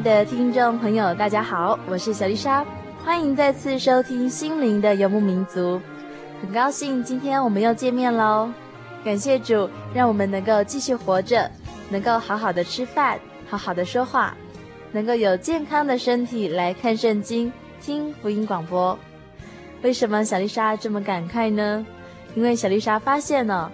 [0.00, 2.64] 的听众朋友，大家好，我是小丽莎，
[3.04, 5.76] 欢迎再次收听《心灵的游牧民族》。
[6.40, 8.48] 很高兴今天我们又见面喽，
[9.04, 11.50] 感谢主，让我们能够继续活着，
[11.90, 14.36] 能够好好的吃饭，好好的说话，
[14.92, 18.96] 能够有健康的身体来看圣经、听福音广播。
[19.82, 21.84] 为什么小丽莎这么感慨呢？
[22.36, 23.68] 因为小丽莎发现呢，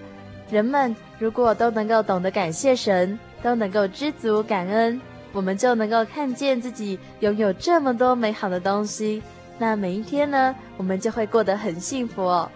[0.51, 4.99] 人们如果都能够懂得感谢神，都能够知足感恩。
[5.35, 9.21] 我们就能够看见自己拥有这么多美好的东西，
[9.59, 12.49] 那每一天呢，我们就会过得很幸福哦。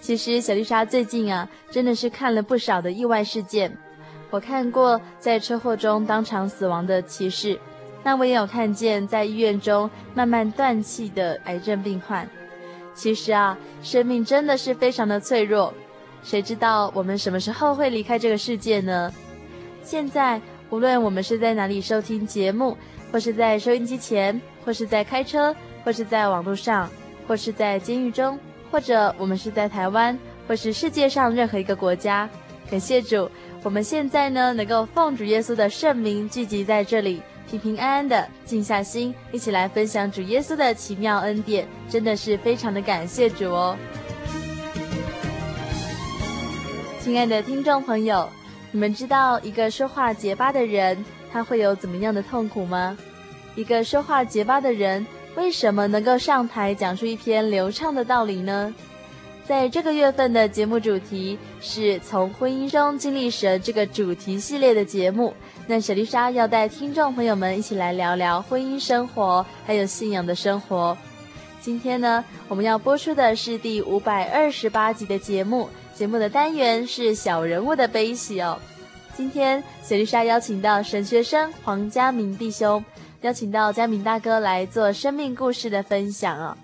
[0.00, 3.72] 其实小丽莎最近啊，真的是看了不少的意外事件。
[4.30, 7.56] 我看过在车祸中当场死亡的骑士，
[8.02, 12.28] 那我也有看见在医院中慢慢断气的癌症病患。
[12.94, 15.72] 其实啊，生命真的是非常的脆弱，
[16.24, 19.12] 谁知道我们什么时候会离开这个世界呢？
[19.84, 20.40] 现在。
[20.72, 22.74] 无论我们是在哪里收听节目，
[23.12, 26.88] 或是在收音机前，或是在开车，或是在网络上，
[27.28, 28.38] 或是在监狱中，
[28.70, 30.18] 或者我们是在台湾，
[30.48, 32.26] 或是世界上任何一个国家，
[32.70, 33.30] 感谢主，
[33.62, 43.76] 我们现在呢能够奉主耶稣的圣名聚集在这里，平平安安的静下心，一起来分享主耶稣的奇妙恩典，真的是非常的感谢主哦。
[46.98, 48.26] 亲爱的听众朋友。
[48.72, 52.96] 你们知道一个说话结巴的人，他会有怎么样的痛苦吗？
[53.54, 55.06] 一个说话结巴的人，
[55.36, 58.74] 为什么能够上台讲出一篇流畅的道理呢？
[59.44, 65.34] 在这个月份的节目主题是从婚姻中经历神这个主题系列的节目。
[65.66, 70.96] 那小丽莎要带听众朋友们一起来聊聊婚姻生活，还有信仰的生活。
[71.60, 75.68] 今天呢，我们要播出的是第五百二十八集的节目。
[75.94, 78.58] 节目的单元是小人物的悲喜哦。
[79.14, 82.82] 今天雪丽莎邀请到神学生黄家明弟兄，
[83.20, 86.56] 邀请到家明大哥来做生命故事的分享哦。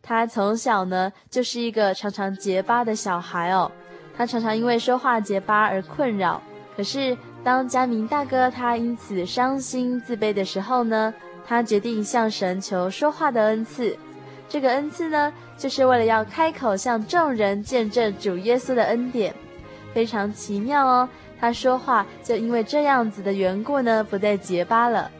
[0.00, 3.70] 他从小呢就是一个常常结巴的小孩哦，
[4.16, 6.40] 他常常因为说话结巴而困扰。
[6.76, 11.12] 可是当家明大哥他因此伤心自卑的时候呢，
[11.44, 13.98] 他决定向神求说话的恩赐。
[14.48, 19.34] 这个恩赐呢，就是为了要开口向众人见证主耶稣的恩典，
[19.92, 21.08] 非常奇妙哦。
[21.40, 25.10] 他说话就因为这样子的缘故呢，不再结巴了。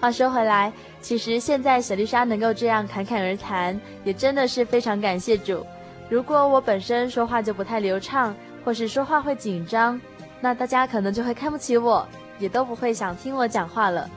[0.00, 5.66] 话说回来，其实现在小丽莎能够这样侃侃而谈，也真的是非常感谢主。
[6.08, 8.34] 如果我本身说话就不太流畅，
[8.64, 10.00] 或是说话会紧张，
[10.40, 12.06] 那大家可能就会看不起我，
[12.38, 14.08] 也都不会想听我讲话了。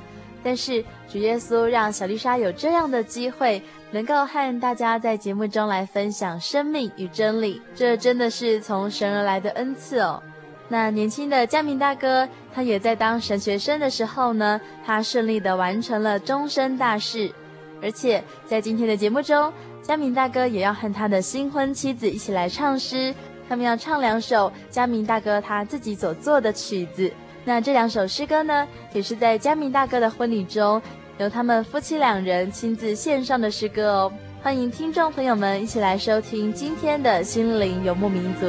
[0.43, 3.61] 但是主耶稣让小丽莎有这样的机会，
[3.95, 10.21] 能够和大家在节目中来分享生命与真理，这真的是从神而来的恩赐哦。
[10.67, 17.31] 那年轻的家明大哥，他也在当神学生的时候呢，他顺利的完成了终身大事，
[17.81, 19.49] 而且在今天的节目中，
[19.81, 23.15] 家明大哥也要和他的新婚妻子一起来唱诗，
[23.47, 27.09] 他们要唱两首家明大哥他自己所作的曲子。
[27.45, 30.81] 那这两首诗歌呢，也是在家明大哥的婚礼中，
[31.17, 34.13] 由他们夫妻两人亲自献上的诗歌哦。
[34.41, 38.45] 欢迎听众朋友们一起来收听今天的心灵游牧民族。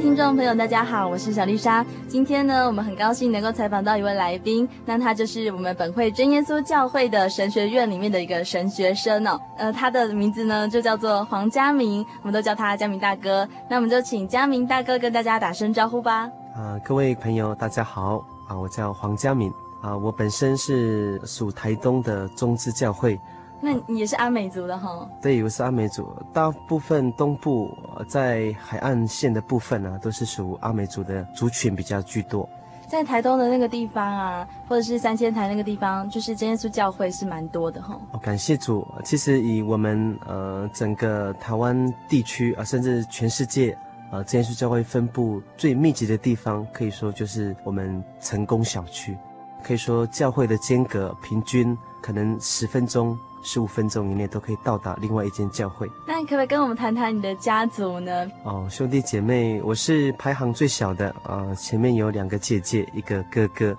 [0.00, 1.84] 听众朋友，大家好，我是小丽莎。
[2.06, 9.38] 今天呢，我们很高兴能够采访到一位来宾，那他就是我们本会真耶稣教会的神学院里面的一个神学生哦。
[9.56, 13.46] 呃，他的名字呢就叫做黄家明，我们都叫他家明大哥。
[13.68, 16.30] 那我们就请家明大哥跟大家打声招呼吧。
[16.54, 19.52] 啊、各位朋友，大家好啊，我叫黄家明
[19.82, 23.18] 啊，我本身是属台东的中支教会。
[23.60, 25.08] 那你也是阿美族的哈？
[25.20, 26.08] 对，我是阿美族。
[26.32, 27.76] 大部分东部
[28.08, 32.48] 在海岸线的部分呢、啊，都是属阿美族的族群比较居多。
[32.86, 38.00] 在台东的那个地方啊，或者是三千台那个地方，就是真耶稣教会是蛮多的哈。
[38.12, 38.86] 哦，感谢主。
[39.04, 43.76] 其实以我们呃整个台湾地区啊，甚至全世界
[44.10, 49.18] 啊，真耶稣教会分布最密集的地方，可以说就是我们成功小区。
[49.62, 53.18] 可以说教会的间隔平均可能十分钟。
[53.42, 55.90] 十五分钟以内都可以到达另外一间教会。
[56.06, 58.26] 那你可不可以跟我们谈谈你的家族呢？
[58.44, 63.76] 哦，兄弟姐妹，我是排行最小的啊、呃，前面有两个姐姐，一个哥哥。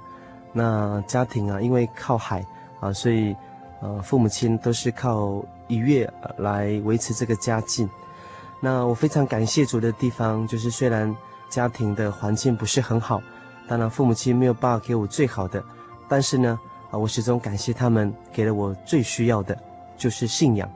[0.54, 2.44] 那家庭啊，因为靠海
[2.80, 3.36] 啊，所以
[3.82, 7.88] 呃，父母亲都是靠渔业来维持这个家境。
[8.60, 11.16] 那我非常感谢主的地方，就是虽然
[11.50, 13.22] 家庭的环境不是很好，
[13.68, 15.64] 当然父母亲没有办法给我最好的，
[16.08, 16.60] 但是呢。
[16.91, 19.57] 啊，我始终感谢他们给了我最需要的，
[19.97, 20.69] 就是信仰。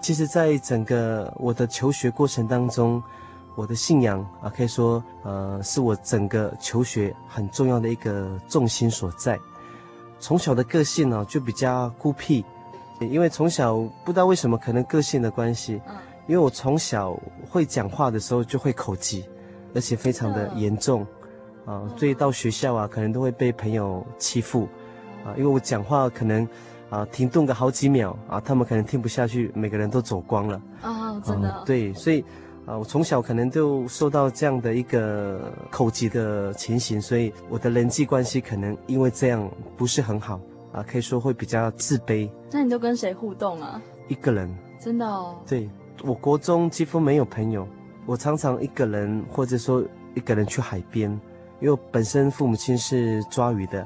[0.00, 3.02] 其实，在整个我的求学过程当中，
[3.56, 9.38] 我的信仰啊，可以说，呃，是我整个求学很重要的一个重心所在。
[10.20, 12.44] 从小的个性呢，就比较孤僻，
[13.00, 15.80] 因为从小不知道为什么，可能个性的关系，
[16.28, 17.18] 因为我从小
[17.50, 19.24] 会讲话的时候就会口疾，
[19.74, 21.04] 而且非常的严重，
[21.64, 24.68] 啊，所以到学校啊，可能都会被朋友欺负。
[25.26, 26.46] 啊，因为我讲话可能，
[26.88, 30.62] 啊，停顿个好几秒啊，他们可能听不下去，每个人都走光了。
[30.82, 31.64] 哦，真的。
[31.66, 32.24] 对，所以，
[32.64, 40.40] 啊，我从小可能就受到这样的一个口疾的情形，所以我的人际关系可能因为这样不是很好
[40.72, 42.30] 啊，可以说会比较自卑。
[42.52, 43.82] 那你都跟谁互动啊？
[44.06, 44.48] 一个人。
[44.78, 45.36] 真的哦。
[45.44, 45.68] 对，
[46.04, 47.66] 我国中几乎没有朋友，
[48.06, 49.82] 我常常一个人或者说
[50.14, 51.10] 一个人去海边，
[51.58, 53.84] 因为我本身父母亲是抓鱼的。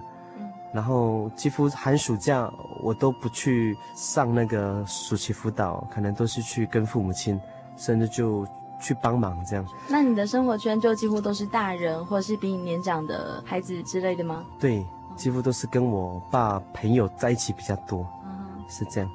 [0.72, 2.48] 然后几乎寒暑假
[2.80, 7.40] 我都不去上那个暑期辅导，可能都是去跟父母亲，
[7.76, 8.46] 甚至就
[8.80, 9.66] 去帮忙这样。
[9.88, 14.44] 那你的生活圈就几乎都是大人，或是比你年长的孩子之类的吗？
[14.60, 14.86] 对，
[15.16, 19.10] 几乎都是跟我爸朋友在一起比较多，嗯，是这样。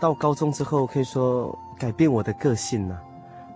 [0.00, 3.00] 到高中之后，可以说改变我的个性了。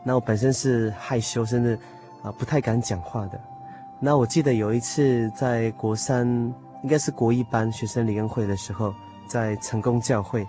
[0.05, 1.76] 那我本身是害羞，甚至
[2.22, 3.40] 啊不太敢讲话的。
[3.99, 6.55] 那我记得有一次在国三。
[6.86, 8.94] 应该是国一班学生联欢会的时候，
[9.26, 10.46] 在成功教会，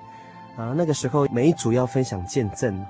[0.56, 2.86] 啊，那个时候每一组要分享见证，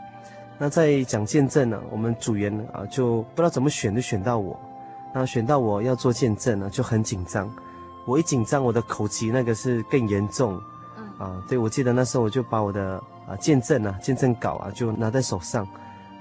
[0.57, 4.59] 那在讲见证呢，我们组员啊就不知道怎么选，就选到我，
[5.13, 7.49] 那选到我要做见证呢，就很紧张，
[8.05, 10.61] 我一紧张，我的口疾那个是更严重，
[11.17, 15.65] 啊，对，我记得那时候我就把我的啊见证啊见证稿啊就拿在手上，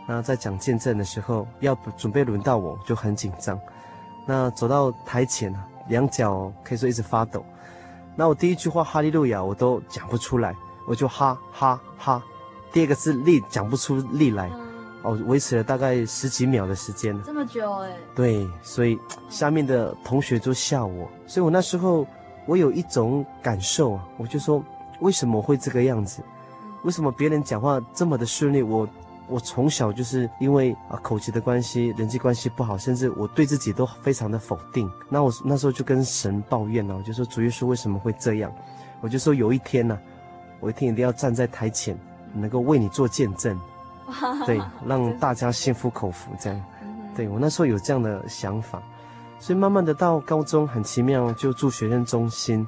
[0.07, 3.59] 那在讲见证的时候要准备轮到我就很紧张，
[4.25, 5.67] 那走到台前啊。
[5.89, 7.45] 两脚可以说一直发抖，
[8.15, 10.55] 那我第一句话哈利路亚我都讲不出来，
[10.87, 12.23] 我就哈哈哈，
[12.73, 14.51] 第二个字力讲不出力来，
[15.03, 22.07] 哦，维持了大概十几秒的时间，这么久哎，对，所以下面的同学就笑我，所以我那时候
[22.47, 24.63] 我有一种感受啊，我就说
[25.01, 26.23] 为什么会这个样子？
[26.83, 28.89] 为什么别人讲话这么的顺利，我？
[29.29, 34.89] 我从小就是因为啊口吃的关系，人际关系不好，甚至我对自己都非常的否定。
[35.09, 38.53] 那我那时候就跟神抱怨了，我就说主耶稣为什么会这样？
[39.01, 40.01] 我就说有一天呢、啊，
[40.61, 41.99] 我一天一定要站在台前，
[42.33, 43.61] 能够为你做见证，
[44.47, 46.65] 对，让大家心服口服这样。
[47.17, 48.81] 对，我那时候有这样的想法，
[49.41, 52.67] 所以慢慢的到高中很奇妙，就住学生中心。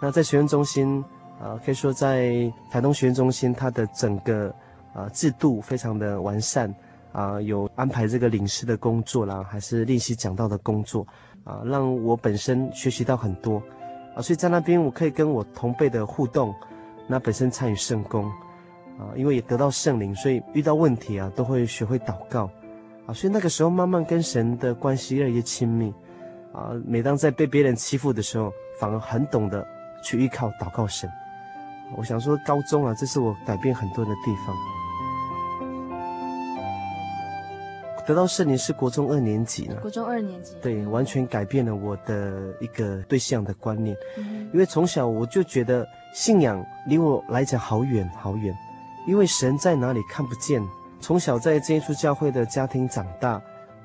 [0.00, 1.02] 那在学生中心
[1.40, 4.54] 啊，可以说在台东学院中心，它的整个。
[4.94, 6.72] 啊，制度非常的完善，
[7.12, 11.04] 啊，有安排这个领事的工作啦，还是练习讲道的工作，
[11.42, 13.60] 啊，让我本身学习到很多，
[14.14, 16.54] 啊，所以在那边我可以跟我同辈的互动，
[17.08, 18.24] 那本身参与圣工，
[18.96, 22.48] 啊，因为也得到圣灵，所以遇到问题啊，都会学会祷告，
[23.06, 25.92] 啊，所以那个时候慢慢跟神的关系越来越亲密，
[26.52, 29.66] 啊，每当在被别人欺负的时候，反而很懂得
[30.04, 31.10] 去依靠祷告神。
[31.96, 34.54] 我想说，高中啊，这是我改变很多的地方。
[38.06, 39.76] 得到圣灵是国中二年级呢。
[39.80, 40.54] 国中二年级。
[40.60, 43.96] 对，完全改变了我的一个对信仰的观念。
[44.18, 48.54] 嗯，因为从小我就觉得信仰离我来讲好远好远，
[49.06, 50.62] 因为神在哪里看不见。
[51.00, 53.40] 从小在真耶稣教会的家庭长大，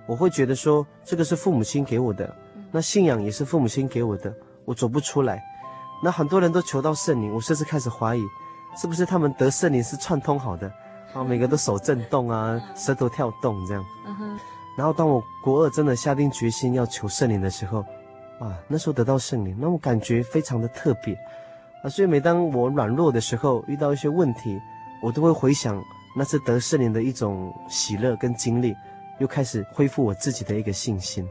[0.06, 2.34] 我会觉得说这个是父母亲给我的，
[2.72, 4.34] 那信仰也是父母亲给我的，
[4.64, 5.44] 我走不出来。
[6.02, 8.22] 那很多人都求到圣灵，我甚至开始怀疑，
[8.78, 10.72] 是不是他们得圣灵是串通好的？
[11.14, 13.86] 啊，每个都手震动啊，舌头跳动这样。
[14.06, 14.40] 嗯哼。
[14.78, 17.80] 然后当我国二真的下定决心要求圣灵的时候，
[18.40, 21.14] 啊，那时候得到圣灵，那我感觉非常的特别，
[21.84, 24.58] 啊，所以每当我软弱的时候，遇到一些问题，
[25.02, 25.84] 我都会回想
[26.16, 28.74] 那次得圣灵的一种喜乐跟经历，
[29.20, 31.28] 又开始恢复我自己的一个信心。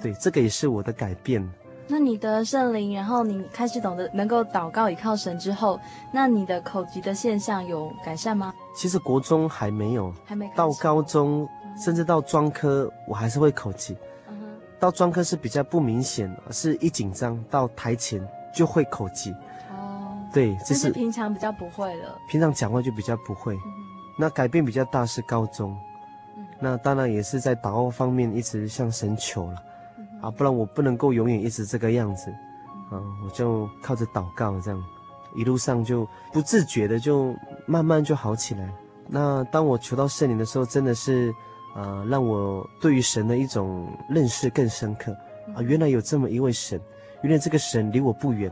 [0.00, 1.48] 对，这个也是我的改变。
[1.92, 5.78] 那你的圣灵，然后你开始懂得能够祷告倚靠神之后，
[6.10, 8.54] 那你的口疾的现象有改善吗？
[8.74, 13.94] 其实国中还没有，还没到高中，嗯、甚至到专科，我还是会口疾。
[14.26, 19.30] 嗯哼，到专科是比较不明显，是一紧张到台前就会口疾。
[19.70, 22.18] 哦，对，就是平常比较不会了。
[22.26, 23.54] 平常讲话就比较不会。
[23.54, 23.60] 嗯、
[24.18, 25.76] 那改变比较大是高中，
[26.38, 29.62] 嗯、那当然也是在祷告方面一直向神求了。
[30.22, 32.30] 啊，不然我不能够永远一直这个样子，
[32.90, 34.84] 啊，我就靠着祷告这样，
[35.34, 37.34] 一路上就不自觉的就
[37.66, 38.72] 慢慢就好起来。
[39.08, 41.34] 那当我求到圣灵的时候，真的是，
[41.74, 45.12] 啊，让我对于神的一种认识更深刻。
[45.56, 46.80] 啊，原来有这么一位神，
[47.22, 48.48] 原来这个神离我不远。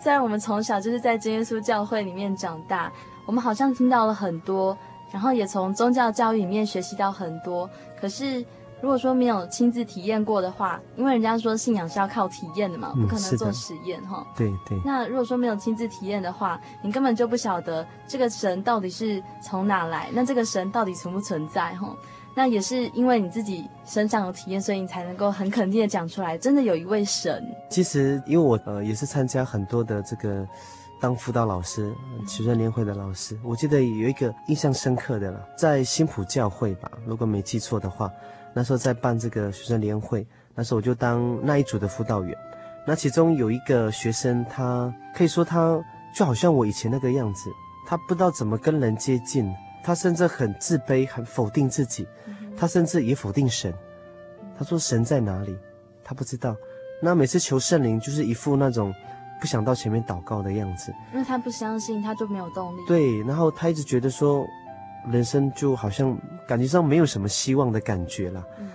[0.00, 2.90] 虽然我们从小就是在真耶稣教会里面长大，
[3.26, 4.78] 我们好像听到了很多，
[5.10, 7.68] 然后也从宗教教育里面学习到很多，
[8.00, 8.46] 可是。
[8.82, 14.26] 如果说没有亲自体验过的话，因为人家说信仰是要靠体验的嘛，不可能做实验哈。
[14.36, 14.80] 对对。
[14.84, 21.94] 那如果说没有亲自体验的话，你根本就不晓得这个神到底是从哪来，那这个神到底存不存在哈？
[22.34, 27.44] 那也是因为你自己身上有体验，所以你才能够很肯定的讲出来，真的有一位神。
[27.68, 30.46] 其实因为我呃也是参加很多的这个
[31.00, 31.92] 当辅导老师、
[32.26, 38.10] 学生联会的老师，我记得有一个印象深刻的了，在新浦教会吧，如果没记错的话。
[38.52, 42.36] 那时候在办这个学生联会，那时候我就当那一组的辅导员。
[42.86, 45.80] 那其中有一个学生，他可以说他
[46.14, 47.50] 就好像我以前那个样子，
[47.86, 49.54] 他不知道怎么跟人接近，
[49.84, 52.08] 他甚至很自卑，很否定自己，
[52.56, 53.72] 他甚至也否定神。
[54.58, 55.56] 他说神在哪里？
[56.02, 56.56] 他不知道。
[57.00, 58.92] 那每次求圣灵，就是一副那种
[59.40, 62.80] 不想到前面祷告的样子，因为他不相信，他就没有动力。
[62.88, 64.44] 对，然后他一直觉得说。
[65.08, 66.16] 人生就好像
[66.46, 68.44] 感觉上没有什么希望的感觉了。
[68.58, 68.68] 嗯，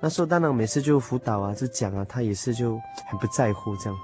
[0.00, 3.98] 那时候当然每次就辅导啊，就讲啊，他也是就很不在乎这样。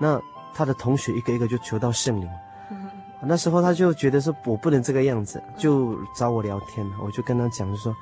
[0.00, 0.20] 那
[0.54, 2.28] 他的同学一个一个就求到圣灵。
[2.70, 2.88] 嗯，
[3.22, 6.86] 那时候他就觉得说我不能这个样子，就找我聊天。
[7.02, 7.94] 我就跟他讲，就说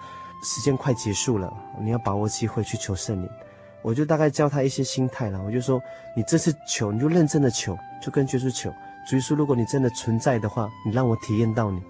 [0.45, 3.29] 时间快结束了，你要把握机会去求圣灵。
[3.83, 5.41] 我就大概教他一些心态了。
[5.43, 5.81] 我就说
[6.17, 8.73] 你这次求，你就认真的求，就跟耶稣求。
[9.09, 11.81] 主耶稣，如果你真的存在的话，你让我体验到你。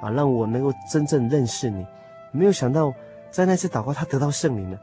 [0.00, 1.86] 啊，让我能够真正认识你。
[2.30, 2.92] 没有想到，
[3.30, 4.78] 在那次祷告，他得到圣灵了，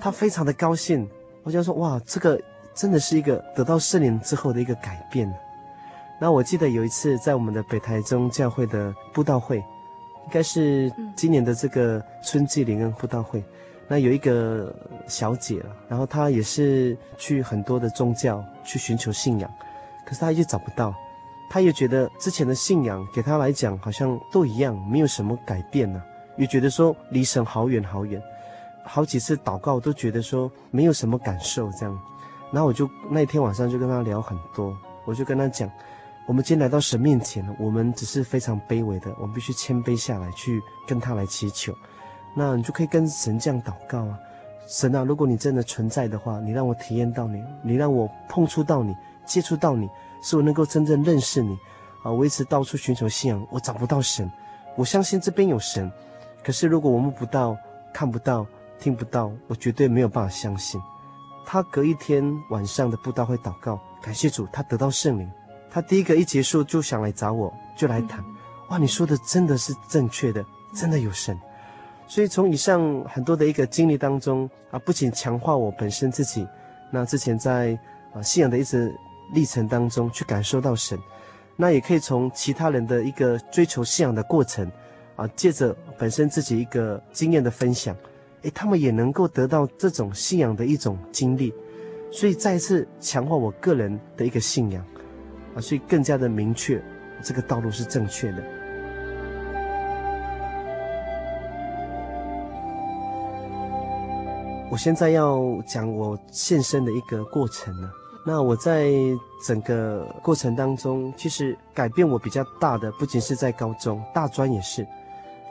[0.00, 1.08] 他非常的高兴。
[1.42, 2.40] 我就说，哇，这个
[2.74, 5.32] 真的是一个得到圣灵之后的一个改变。
[6.20, 13.42] 那我记得有一次在我们的北台中教会的布道会，应该是今年的这个春季灵恩布道会。
[13.86, 14.74] 那有一个
[15.06, 19.50] 小姐，然后她也是去很多的宗教去寻求信仰，
[20.04, 20.94] 可是她一直找不到。
[21.50, 26.04] 他也觉得之前的信仰给他来讲好像都一样，没有什么改变呢、啊。
[26.36, 28.22] 也觉得说离神好远好远，
[28.84, 32.00] 好几次祷告都觉得说没有什么感受这样。
[32.52, 35.70] 然后我就那天晚上就跟他聊很多，我就跟他讲，
[36.26, 41.74] 我们今天来到神面前，我们只是非常卑微的，我们必须谦卑下来去跟他来祈求。
[42.36, 44.18] 那你就可以跟神这样祷告啊，
[44.68, 48.94] 神啊，如果你真的存在的话，你让我体验到你，你让我碰触到你，
[49.26, 49.88] 接触到你。
[50.22, 51.58] 是我能够真正认识你，
[52.02, 54.30] 啊，我一直到处寻求信仰，我找不到神。
[54.76, 55.90] 我相信这边有神，
[56.44, 57.56] 可是如果我们不到、
[57.92, 58.46] 看不到、
[58.78, 60.80] 听不到，我绝对没有办法相信。
[61.44, 65.30] 他隔一天晚上的布道会祷告，感谢主，他得到圣灵。
[65.70, 68.24] 他第一个一结束就想来找我，就来谈。
[68.68, 70.44] 哇，你说的真的是正确的，
[70.74, 71.38] 真的有神。
[72.06, 76.46] 所以从以上很多的一个经历当中啊，不仅强化我本身自己，
[76.90, 77.78] 那之前在
[78.14, 78.94] 啊信仰的一直。
[79.32, 80.98] 历程当中去感受到神，
[81.56, 84.70] 那也可以从其他人的一个追求信仰的过程，
[85.16, 87.94] 啊，借着本身自己一个经验的分享，
[88.42, 91.52] 诶，他们也能够得到这种信仰的一种经历，
[92.10, 94.84] 所以再次强化我个人的一个信仰，
[95.54, 96.82] 啊，所以更加的明确
[97.22, 98.42] 这个道路是正确的。
[104.70, 107.90] 我现在要讲我献身的一个过程呢。
[108.30, 108.92] 那我在
[109.42, 114.86] 整个过程当中，其实改变我比较大的，不仅是在高中、大专也是。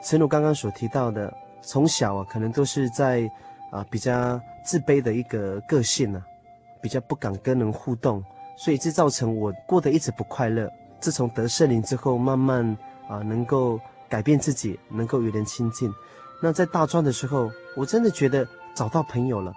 [0.00, 3.28] 陈如刚刚所提到的，从小啊，可能都是在
[3.72, 8.22] 啊比较自卑的一个个性呢、啊，比较不敢跟人互动，
[8.56, 10.70] 所以这造成我过得一直不快乐。
[11.00, 12.64] 自从得圣灵之后，慢慢
[13.08, 15.92] 啊能够改变自己，能够与人亲近。
[16.40, 19.52] 那在大专的时候，我真的觉得找到朋友了。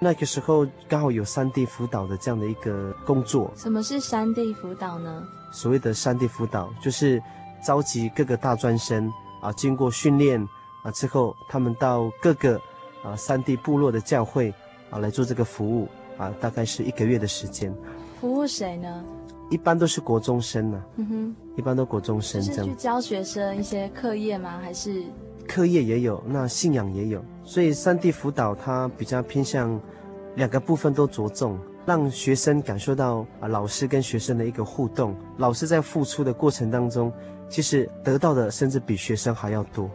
[0.00, 3.50] 那个时候刚好有山地辅导的这样的一个工作。
[3.56, 5.24] 什么是山地辅导呢？
[5.52, 7.20] 所谓的山地辅导，就是
[7.64, 9.12] 召集各个大专生
[9.42, 10.40] 啊，经过训练
[10.84, 12.60] 啊之后，他们到各个
[13.02, 14.54] 啊山地部落的教会
[14.90, 17.74] 啊来做这个服务啊，大概是一个月的时间。
[18.20, 19.04] 服务谁呢？
[19.50, 20.86] 一般都是国中生呢、啊。
[20.96, 22.64] 嗯哼，一般都国中生这样。
[22.64, 24.60] 是去教学生一些课业吗？
[24.62, 25.02] 还是？
[25.48, 29.80] 课业也有，那信仰也有，所以三地辅导它比较偏向
[30.36, 37.10] 两个部分都着重，让学生感受到啊老师跟学生的一个互动，老师在付出的过程当中，
[37.48, 39.90] 其实得到的甚至比学生还要多，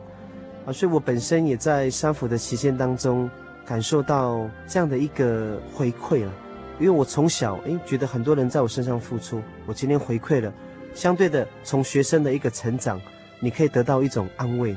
[0.66, 3.30] 啊，所以我本身也在三辅的期间当中
[3.64, 6.32] 感受到这样的一个回馈了，
[6.80, 10.52] 因为我从小诶觉得很多人在我身上付出，我今天回馈了，
[10.96, 13.00] 相对的从学生的一个成长，
[13.40, 14.76] 你可以得到一种安慰。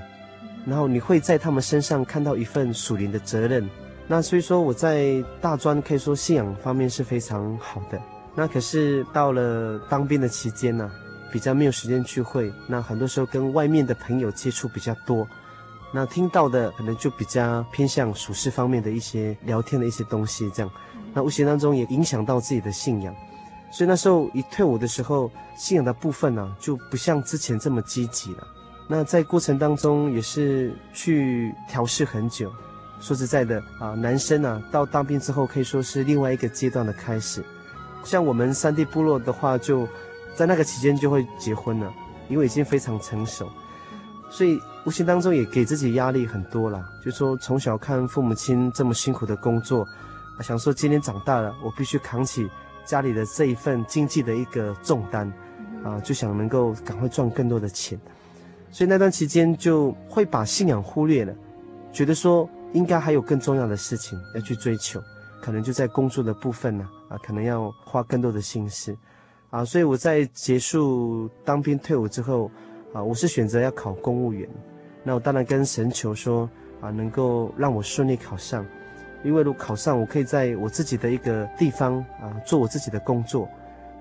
[0.66, 3.66] 然后你会在他们身上看到一份属灵的责任，
[4.08, 7.99] 那所以说我在大专可以说信仰方面是非常好的。
[8.35, 10.90] 那可是到了当兵的期间呢、
[11.32, 15.26] 比较没有时间聚会，那很多时候跟外面的朋友接触比较多，
[15.94, 20.70] 那听到的可能就比较偏向属世方面的一些聊天的一些东西，这样，
[21.14, 23.14] 那无形当中也影响到自己的信仰。
[23.70, 28.46] 所以那时候一退伍的时候，信仰的部分呢、就不像之前这么积极了。
[28.88, 32.52] 那在过程当中也是去调试很久，
[33.00, 37.45] 说实在的啊，男生啊到当兵之后可以说是另外一个阶段的开始。
[38.05, 39.88] 像我们三地部落的话，就
[40.37, 41.93] 在那个期间就会结婚了，
[42.28, 43.51] 因为已经非常成熟，
[44.31, 46.88] 所以无形当中也给自己压力很多了。
[47.05, 49.85] 就说从小看父母亲这么辛苦的工作，
[50.40, 52.49] 想说今天长大了，我必须扛起
[52.85, 55.33] 家里的这一份经济的一个重担，
[55.83, 57.99] 啊，就想能够赶快赚更多的钱。
[58.70, 61.35] 所以那段期间就会把信仰忽略了，
[61.92, 65.02] 觉得说应该还有更重要的事情要去追求，
[65.40, 68.94] 可能就在工作的部分呢，啊，可能要花更多的心思，
[69.50, 72.50] 啊，所以我在结束当兵退伍之后，
[72.92, 74.48] 啊，我是选择要考公务员，
[75.02, 76.48] 那我当然跟神求说，
[76.81, 78.66] 啊，能够让我顺利考上，
[79.24, 83.48] 因为如果考上，我可以在我自己的一个地方啊做我自己的工作，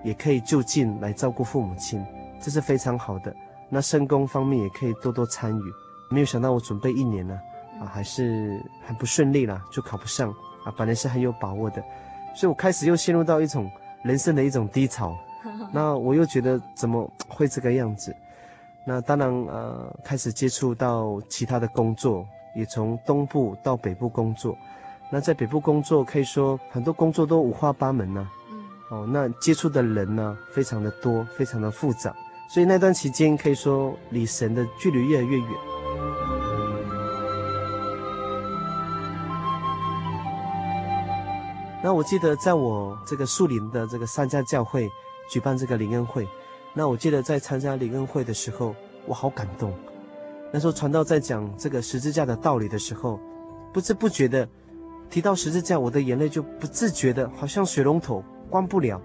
[0.04, 2.04] 也可以就近来照顾父母亲，
[2.41, 3.34] 这是非常好的。
[3.69, 5.62] 那圣工方面也可以多多参与，
[6.10, 7.39] 没有想到我准备一年呢，
[7.82, 10.30] 啊，还是很不顺利啦，就考不上
[10.63, 10.73] 啊。
[10.78, 11.84] 本来是很有把握的，
[12.36, 13.69] 所以我开始又陷入到一种
[14.04, 15.17] 人生的一种低潮。
[15.71, 18.15] 那我又觉得怎么会这个样子？
[18.86, 22.25] 那当然呃，开始接触到其他的工作，
[22.56, 24.56] 也从东部到北部工作。
[25.12, 28.28] 那在北部工作可以说很多工作都五花八门呢。
[28.91, 32.15] 哦，那接触的人呢，非常的多，非常的复杂。
[32.47, 35.49] 所以那段期间可以说离神的距离越来越远。
[41.84, 44.89] 那我记得在我这个树林的这个三家教会
[45.29, 46.27] 举办这个灵恩会，
[46.73, 49.71] 那我记得在参加灵恩会的时候，我好感动。
[50.51, 53.19] 那时候传道在讲这个十字架的道理的时候，
[53.71, 54.47] 不知不觉的
[55.12, 58.99] 提到十字架，我的眼泪就不自觉的，好像水龙头关不了。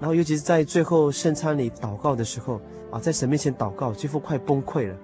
[0.00, 4.96] 然后，尤其是在最后圣餐里祷告的时候啊，在神面前祷告，几乎快崩溃了，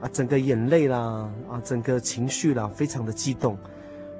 [0.00, 3.56] 啊，整个眼泪啦，啊，整个情绪啦，非常的激动。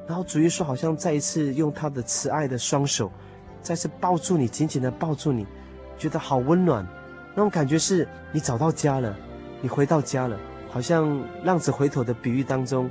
[0.06, 3.10] 然后主耶稣好像再一次用他的慈爱的双手，
[3.62, 5.46] 再次抱住你，紧紧的抱住你，
[5.96, 6.86] 觉得好温暖。
[7.34, 9.16] 那种感觉是你找到家了，
[9.62, 10.38] 你回到家了，
[10.70, 12.88] 好像浪子回头的比喻当中，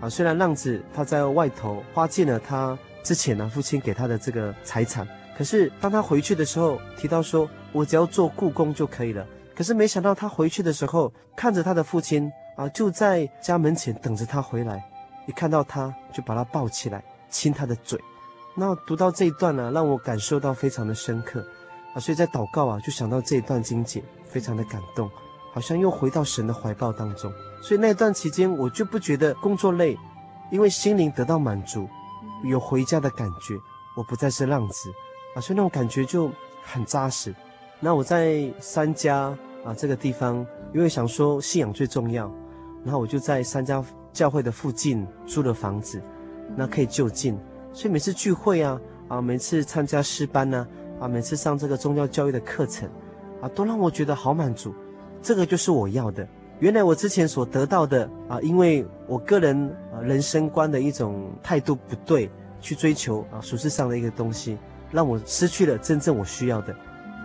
[0.00, 5.06] 啊，虽然浪子他在外头花尽了他之前呢父亲给他的这个财产。
[5.36, 14.82] 可是当他回去的时候，提到说：“我只要做故宫就可以了。”可是没想到他回去的时候，看着他的父亲啊，就在家门前等着他回来。
[15.26, 17.98] 一看到他，就把他抱起来，亲他的嘴。
[18.54, 21.44] 那读到这一段呢、让我感受到非常的深刻
[21.94, 22.00] 啊。
[22.00, 25.10] 所以在祷告啊，就想到这一段经节，非常的感动，
[25.52, 27.32] 好像又回到神的怀抱当中。
[27.62, 29.98] 所以那段期间，我就不觉得工作累，
[30.50, 31.88] 因为心灵得到满足，
[32.44, 33.54] 有回家的感觉。
[33.96, 34.92] 我不再是浪子。
[35.34, 36.30] 啊，所以那种感觉就
[36.62, 37.34] 很扎实。
[37.80, 42.32] 那我在三家啊这个地方，因为想说信仰最重要，
[42.84, 46.00] 然后我就在三家教会的附近租了房子，
[46.56, 47.38] 那可以就近。
[47.72, 50.66] 所以每次聚会啊，啊，每次参加诗班呢，
[51.00, 52.88] 啊，每次上这个宗教教育的课程，
[53.40, 54.72] 啊，都让我觉得好满足。
[55.20, 56.26] 这个就是我要的。
[56.60, 64.56] 原来我之前所得到的啊，因为我个人啊人生观的一种态度不对，去追求啊俗世上的一个东西，
[64.94, 66.74] 让我失去了真正我需要的。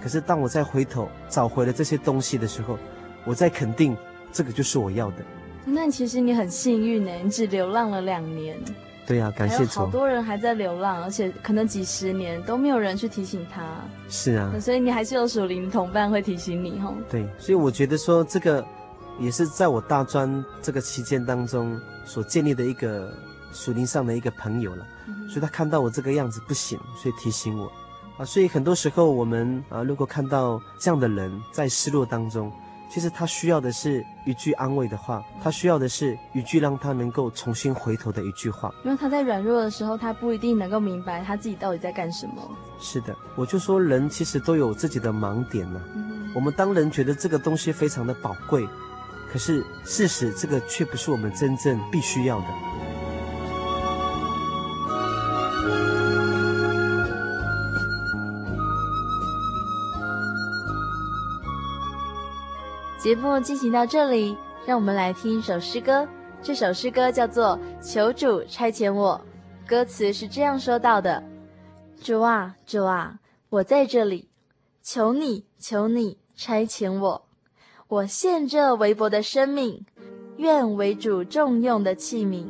[0.01, 2.77] 可是当我再回头找回了这些东西的时候，
[3.23, 3.95] 我再肯定
[4.31, 5.17] 这个就是我要的。
[5.63, 8.57] 那其实你很幸运呢，你只流浪了两年。
[9.05, 9.79] 对呀、啊，感谢主。
[9.79, 13.63] 好多人还在流浪，而且可能几十年都没有人去提醒他。
[14.09, 16.93] 是啊，所以你还是有属灵同伴会提醒你吼。
[17.09, 18.65] 对，所以我觉得说这个。
[19.21, 23.13] 也是在我大专这个期间当中所建立的一个
[23.51, 24.85] 属灵上的一个朋友了，
[25.27, 27.71] 所以他看到我这个样子不行，所以提醒我，
[28.17, 32.51] 啊，所以很多时候我们啊，如果看到这样的人在失落当中，
[32.91, 42.35] 其实他需要的是一句安慰的话，他需要的是一句让他能够重新回头的一句话，因为他在软弱的时候，他不一定能够明白他自己到底在干什么。
[42.79, 48.67] 是的，我就说人其实都有自己的盲点呢、啊，我们当人觉得这个东西非常的宝贵。
[49.31, 52.47] 可是事实，这个却不是我们真正必须要的。
[62.99, 64.35] 节目进行到这里，
[64.65, 66.05] 让我们来听一首诗歌。
[66.41, 69.21] 这首诗歌叫做《求主差遣我》，
[69.69, 71.23] 歌词是这样说到的
[72.03, 73.17] ：“主啊，主啊，
[73.49, 74.27] 我在这里，
[74.83, 77.25] 求你，求你差遣我。”
[77.87, 79.85] 我献这微薄的生命，
[80.35, 82.45] 愿为主重用的器皿。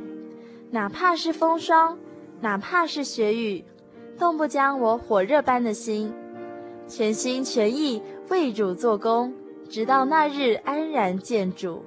[0.72, 1.96] 哪怕是风霜，
[2.42, 3.64] 哪怕是雪雨，
[4.18, 6.12] 动不将我火热般的心，
[6.88, 9.32] 全心全意为主做工，
[9.70, 11.84] 直到那日安然见主。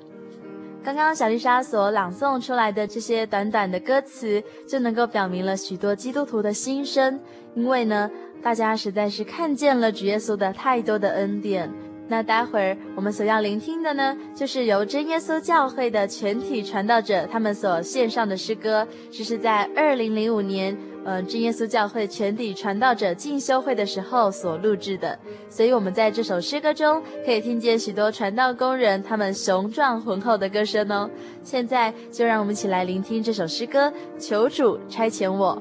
[0.84, 7.20] 刚刚小丽莎所朗诵出来的这些短短的歌词，就能够表明了许多基督徒的心声。
[7.54, 8.10] 因为呢，
[8.42, 11.70] 大家实在是看见了主耶稣的太多的恩典。
[12.08, 25.18] 那待会儿我们所要聆听的呢，就是由真耶稣教会的全体传道者他们所献上的诗歌，这是在二零零五年，嗯，真耶稣教会全体传道者进修会的时候所录制的。
[25.48, 31.10] 所以，我们在这首诗歌中可以听见许多传道工人他们雄壮浑厚的歌声哦。
[31.42, 35.60] 现在就让我们一起来聆听这首诗歌，求主差遣我。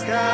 [0.00, 0.29] Sky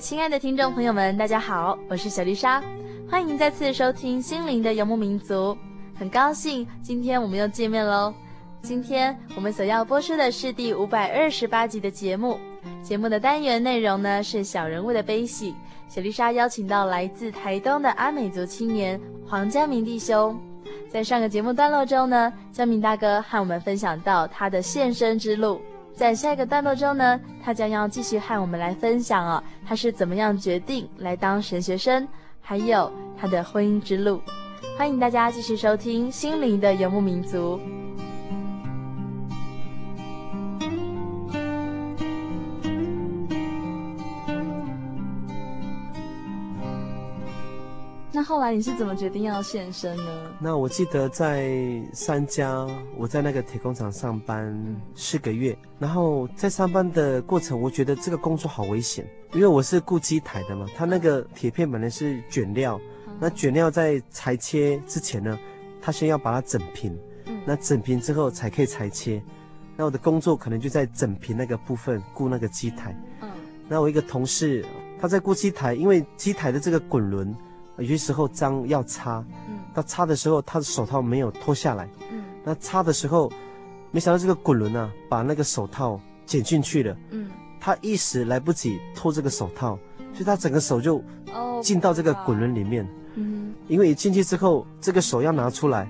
[0.00, 2.62] 亲爱的听众朋友们，大家好，我是小丽莎，
[3.08, 5.34] 欢迎再次收听《心灵的游牧民族》。
[5.94, 8.12] 很高兴今天我们又见面喽。
[8.62, 12.40] 今天我们所要播出的是第五百二十八集的节目。
[12.82, 15.54] 节目的单元内容呢是小人物的悲喜。
[15.86, 20.34] 小丽莎邀请到来自台东的阿美族青年黄家明弟兄。
[20.88, 25.60] 在上个节目段落中呢，江明大哥和我们分享到他的献身之路。
[26.00, 32.08] 在下一个段落中呢，他将要继续和我们来分享哦，他是怎么样决定来当神学生，
[32.40, 34.18] 还有他的婚姻之路。
[34.78, 37.58] 欢迎大家继续收听《心灵的游牧民族》。
[48.20, 50.04] 那后来你是怎么决定要献身呢？
[50.38, 51.50] 那我记得在
[51.90, 54.54] 三家，我在那个铁工厂上班
[54.94, 62.78] 四个月，然后在上班的过程，我觉得这个工作好危险，因为我是顾机台的嘛，他那个铁片本来是卷料，
[63.18, 65.38] 那卷料在裁切之前呢，
[65.80, 66.94] 他先要把它整平，
[67.46, 69.22] 那整平之后才可以裁切，
[69.78, 72.94] 那我的工作可能就在整平那个部分顾那个机台，
[73.66, 74.62] 那我一个同事
[75.00, 77.34] 他在顾机台，因为机台的这个滚轮。
[77.80, 79.58] 有些时候脏要擦，嗯。
[79.72, 83.30] 他擦的时候他的手套没有脱下来，嗯，那擦的时候，
[83.92, 89.78] 没想到这个滚轮啊，把那个手套剪进去了，嗯，他一时来不及脱这个手套，
[90.12, 91.00] 所以他整个手就
[91.62, 95.88] 进到这个滚轮里面，嗯，因为一进去之后，这个手要拿出来，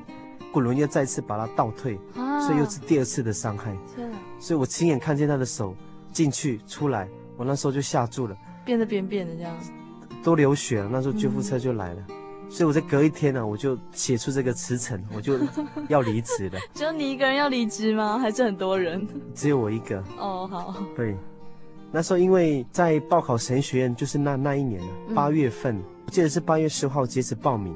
[0.52, 3.74] 滚轮又再次把它倒退，所以又是第二次的伤害，
[4.38, 5.74] 所以我亲眼看见他的手
[6.12, 9.56] 进去出来，我那时候就吓住了，变得扁扁的这样。
[10.22, 15.38] 都流血了，那时候救护车就来了，嗯、所以我在隔一天呢、啊，我就写出这个辞呈，我就
[15.88, 16.58] 要离职了。
[16.74, 18.18] 只有你一个人要离职吗？
[18.18, 19.06] 还是很多人？
[19.34, 20.02] 只有我一个。
[20.18, 20.74] 哦，好。
[20.94, 21.16] 对，
[21.90, 24.82] 那时候因为在报考神学院，就是那那一年
[25.14, 27.74] 八、嗯、月份，我记得是八月十号截止报名。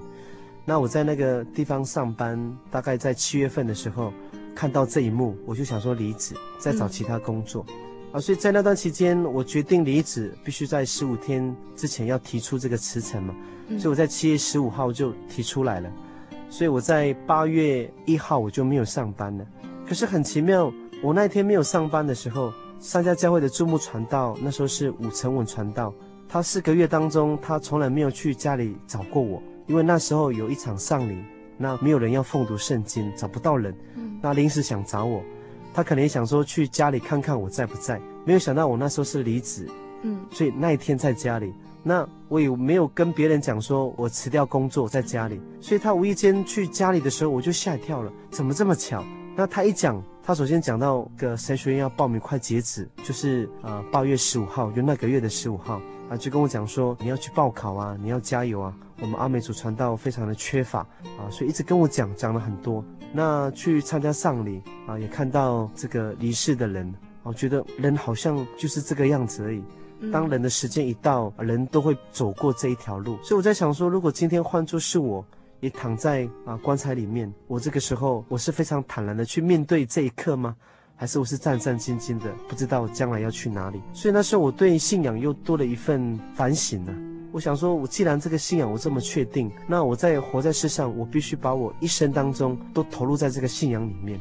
[0.66, 4.12] 那我在那个地方上班，大概在七月份的时候
[4.54, 7.64] 看到这一幕，我就想说离职，再找其他工作。
[7.68, 7.74] 嗯
[8.14, 13.34] 啊，所以在那段期间，我决定离职，必须在十五天之前要提出这个辞呈嘛。
[13.66, 15.90] 嗯、所以我在七月十五号就提出来了。
[16.48, 19.44] 所以我在八月一号我就没有上班了。
[19.84, 20.72] 可是很奇妙，
[21.02, 25.92] 我那天没有上班的时候，三家教会的注目传道，那时候是五成文传道，
[26.28, 31.18] 他四个月当中他从来没有去家里找过我，因为那时候有一场丧礼，
[31.58, 33.74] 那没有人要奉读圣经，找不到人，
[34.22, 35.20] 那临时想找我。
[35.74, 39.68] 他可能也想说去家里看看我在不在，没有想到我那时候是离职，
[40.02, 49.04] 嗯，所以那一天在家里，那我也没有跟别人讲说我辞掉工作在家里，所以他无意间去家里的时候，我就吓一跳了，怎么这么巧？
[49.36, 55.80] 那他一讲，他首先讲到个神学院要报名快截止，就是呃八月十五号，就那个月的十五号。
[56.08, 60.80] 啊，就跟我讲说你要去报考啊，你要加油啊，我们阿美族传道非常的缺乏。
[61.18, 62.84] 啊，所以一直跟我讲，讲了很多。
[63.16, 69.62] 那去参加丧礼啊，也看到这个离世的人，我觉得人好像就是这个样子而已。
[70.12, 73.16] 当人的时间一到，人都会走过这一条路。
[73.22, 75.24] 所以我在想说，如果今天换作是我，
[75.60, 80.56] 也躺在啊棺材里面，我这个时候我是非常坦然的去面对这一刻吗？
[80.96, 83.80] 还是我是战战兢兢的，不知道将来要去哪里？
[83.92, 86.92] 所以那时候我对信仰又多了一份反省呢。
[87.34, 94.20] 我想说，我既然这个信仰我这么确定，那我在活在世上，我必须把我一生当中都投入在这个信仰里面。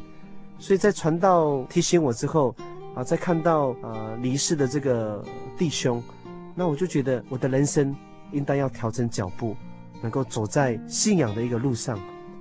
[0.58, 2.56] 所以在传道提醒我之后，
[2.96, 5.24] 啊，在看到啊离世的这个
[5.56, 6.02] 弟兄，
[6.56, 7.96] 那我就觉得我的人生
[8.32, 9.56] 应当要调整脚步，
[10.02, 12.00] 能够走在信仰的一个路上，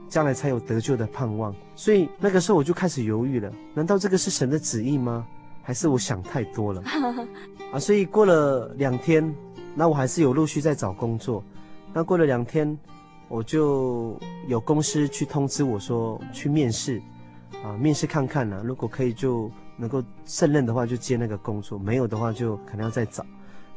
[0.08, 1.54] 将来才有得救的盼望。
[1.76, 5.26] 所以那个时候我就开始犹豫了，难道这个是神的旨意吗？
[5.62, 6.82] 还是我想太多了？
[7.74, 9.22] 啊，所以过了两天，
[9.74, 11.42] 那我还是有陆续在找工作。
[11.92, 12.78] 那过了两天，
[13.28, 17.00] 我就有公司去通知我说去面试，
[17.64, 23.24] 啊，面试看看呢，如果可以就能够胜任的话就接那个工作，没有的话就可能要再找。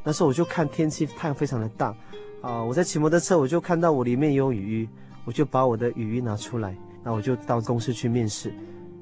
[0.04, 1.94] 那时候我就看天气太阳非常的大，
[2.40, 4.88] 啊，我在骑摩托车我就看到我里面有雨衣，
[5.24, 8.52] 我就把我的雨衣拿出来，那我就到公司去面试。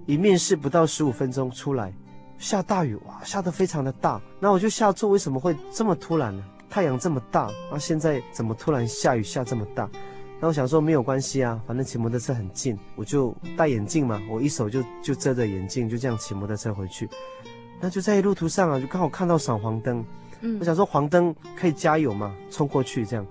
[0.07, 1.93] 一面试不到十五分钟出来，
[2.39, 4.21] 下大雨哇，下得非常的大。
[4.41, 6.45] 那我就下注为什么会这么突然呢？
[6.75, 9.89] 太阳这么大，那现在怎么突然下雨下这么大？
[10.41, 17.09] 那我想说没有关系啊，反正骑摩托车很近，我就戴眼镜嘛，我一手就就遮着眼镜，就这样骑摩托车回去。
[17.81, 20.05] 那就在路途上啊，就刚好看到闪黄灯，
[20.41, 23.25] 嗯，我想说黄灯可以加油嘛，冲过去这样。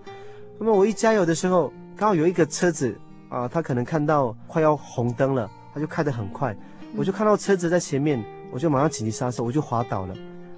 [0.58, 6.56] 那么我一加油的时候，刚好有一个车子啊，他可能看到快要红灯了，他就开得很快，
[6.96, 10.16] 我就看到车子在前面，我就马上紧急刹车，我就滑倒了。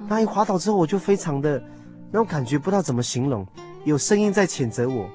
[0.07, 1.59] 那一滑倒之后，我就非常的
[2.11, 3.45] 那种感觉，不知道怎么形容，
[3.83, 5.09] 有声音在谴责我，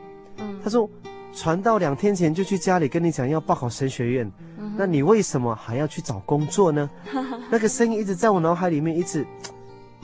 [0.62, 0.88] 他说。
[1.32, 6.90] 传道两天前就去家里跟你讲要报考神学院，嗯，那你为什么还要去找工作呢？
[7.48, 9.24] 那个声音一直在我脑海里面一直，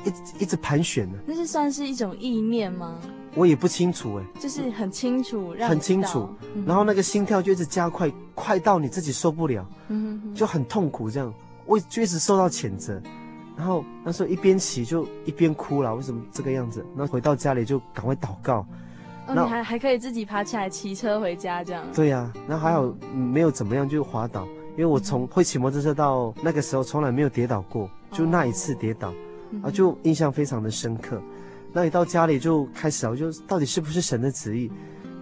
[0.05, 1.18] 一直一直盘旋呢。
[1.27, 2.96] 那是算是一种意念吗？
[3.35, 6.64] 我也不清楚哎，就是很清楚，很清楚，嗯。
[6.64, 11.35] 然后那个心跳就一直加快，快到你自己受不了，嗯，就很痛苦这样。
[11.66, 13.03] 我就一直受到谴责，
[13.57, 15.95] 然后那时候一边骑就一边哭了。
[15.95, 16.85] 为什么这个样子？
[16.95, 18.66] 那回到家里就赶快祷告。
[19.27, 21.85] 哦，你还还可以自己爬起来骑车回家这样？
[21.92, 29.12] 对呀，那还好没有怎么样就滑倒，因为我从会骑摩托车到那个时候从来没有跌倒过，就那一次跌倒，
[29.62, 31.21] 啊，就印象非常的深刻。
[31.73, 34.71] 那一到家里就开始啊，我就到底是不是神的旨意？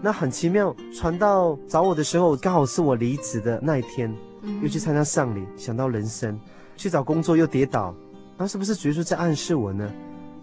[0.02, 4.14] 那很奇妙，传到找我的时候刚好是我离职的那一天，
[4.60, 6.38] 又去参加丧礼，想到人生，
[6.76, 7.94] 去找工作又跌倒，
[8.36, 9.90] 那是不是主耶稣在暗示我呢？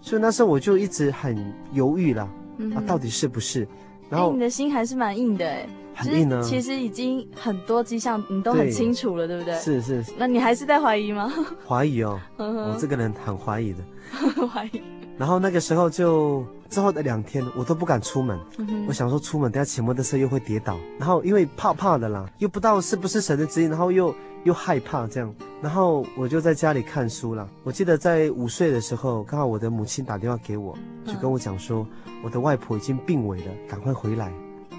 [0.00, 2.28] 所以那时候我就一直很犹豫啦。
[2.58, 3.66] 嗯、啊，到底是不是？
[4.10, 6.42] 然后、欸、你的心还是蛮硬的哎，很硬呢。
[6.42, 9.58] 其实已经很多迹象你都很清楚了，对，对不对？
[9.60, 10.04] 是是。
[10.18, 11.32] 那你还是在怀疑吗？
[11.66, 13.78] 怀疑哦，我这个人很怀疑的。
[14.48, 14.82] 怀疑。
[15.18, 18.38] 然后那个时候就之后的两天，我都不敢出门。
[18.58, 20.78] 嗯、我想说出门，等下骑摩托车又会跌倒。
[20.98, 25.34] 然后因为怕怕的啦，又不知道是不是神的指引，然后又又害怕这样。
[25.60, 27.48] 然后我就在家里看书了。
[27.62, 31.86] 我记得在五岁的时候，刚好我的母亲打电话给我，就跟我讲说。
[32.06, 34.32] 嗯我的外婆已经病危了，赶快回来，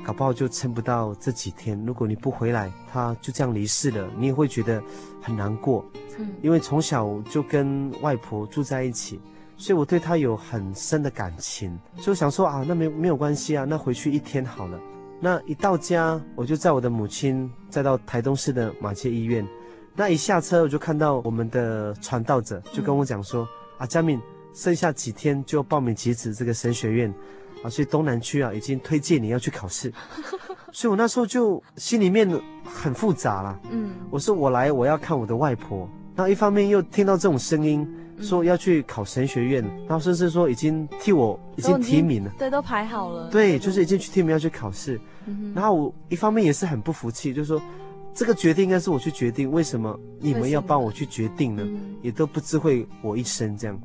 [0.05, 1.77] 搞不好就撑不到这几天。
[1.85, 4.81] 如果你不回来，她就这样离世了，你也会觉得
[5.21, 5.83] 很难过。
[6.17, 9.19] 嗯，因为从小就跟外婆住在一起，
[9.63, 11.79] 所以我对他有很深的感情。
[11.95, 14.77] 所以我想说啊，那没没有关系啊，那回去一天好了。
[15.21, 19.47] 那一到家，我就载我的母亲，再到台东市的马偕医院。
[19.95, 23.47] 那一下车，我就看到我们的传道者，就跟我讲说
[23.79, 24.19] ：“嗯、啊，佳敏。”
[24.53, 27.11] 剩下几天就报名截止这个神学院，
[27.63, 29.91] 啊，所以东南区啊已经推荐你要去考试，
[30.73, 32.29] 所以我那时候就心里面
[32.63, 33.59] 很复杂啦。
[33.71, 37.87] 嗯，我说我来我要看我的外婆，那一方面又听到这种声音
[38.23, 44.99] 说要去考神学院，然后甚至说已经替我已经提名了，对，都排好了，对，就是已经去提名要去考试。
[45.53, 47.61] 然后我一方面也是很不服气，就是说
[48.13, 51.63] 这个决定应该是我去决定，为什么你们要帮我去决定呢？
[52.01, 53.79] 也都不知会我一生这样。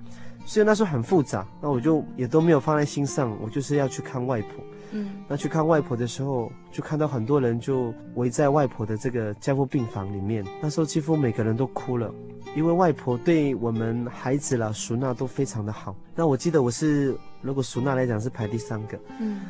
[0.47, 4.65] 所以那时候很复杂，那我就也都没有放在心上，我就是要去看外婆。
[4.93, 10.45] 嗯，那去看外婆的时候，就看到很多人就围在外婆的这个加护病房里面。
[10.61, 12.13] 那时候几乎每个人都哭了，
[12.57, 15.95] 因为外婆对我们孩子啦、淑娜都非常的好。
[16.15, 18.99] 那我记得我是，如果淑娜来讲是排第三个。
[19.21, 19.41] 嗯，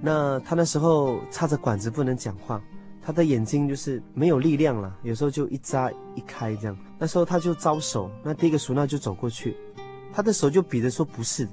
[0.00, 2.60] 那她那时候插着管子不能讲话，
[3.02, 6.76] 她的眼睛就是没有力量了，有时候就一眨一开这样。
[6.98, 9.56] 那时候她就招手，那第一个淑娜就走过去。
[10.10, 11.46] 他的手就比着说不是，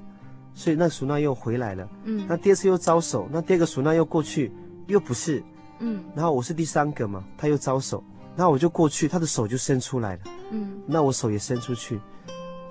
[0.56, 1.86] 所以那熟娜又回来了。
[2.04, 4.50] 嗯，那第二次又招手，那第二个熟娜又过去，
[4.86, 5.44] 又不是。
[5.80, 8.02] 嗯，然后我是第三个嘛，他又招手，
[8.34, 10.20] 那我就过去，他的手就伸出来了。
[10.50, 12.00] 嗯，那我手也伸出去，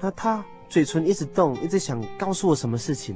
[0.01, 3.15] 那他嘴唇一直动，一直想告诉我什么事情，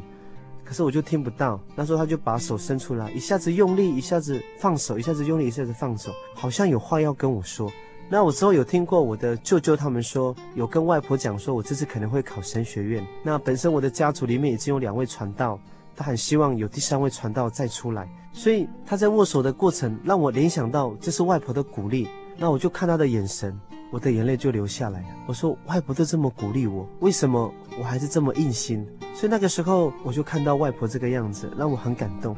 [0.64, 1.60] 可是我就听不到。
[1.76, 7.72] 那时候他就把手伸出来，一下子用力，一下子放手，一下子用力，一下子放手，好像有话要跟我说。
[8.12, 13.06] 那我之后有听过我的舅舅他们说，有跟外婆讲说，我这次可能会考神学院。
[13.22, 15.60] 那本身我的家族里面已经有两位传道，
[15.96, 22.08] 他很希望有第三位传道再出来，所以他在握手的过程让我联想到这是外婆的鼓励。
[22.36, 23.56] 那我就看他的眼神，
[23.92, 25.06] 我的眼泪就流下来。
[25.28, 28.88] 我说外婆都这么鼓励我，为什么我还是这么硬心？
[29.14, 32.36] 所以那个时候我就看到外婆这个样子，让我很感动。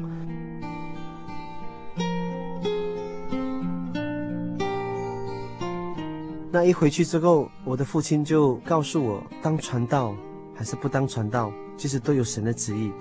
[6.54, 10.14] 那一回去之后，我的父亲就告诉我，当传道
[10.54, 12.92] 还是不当传道，其实都有神的旨意。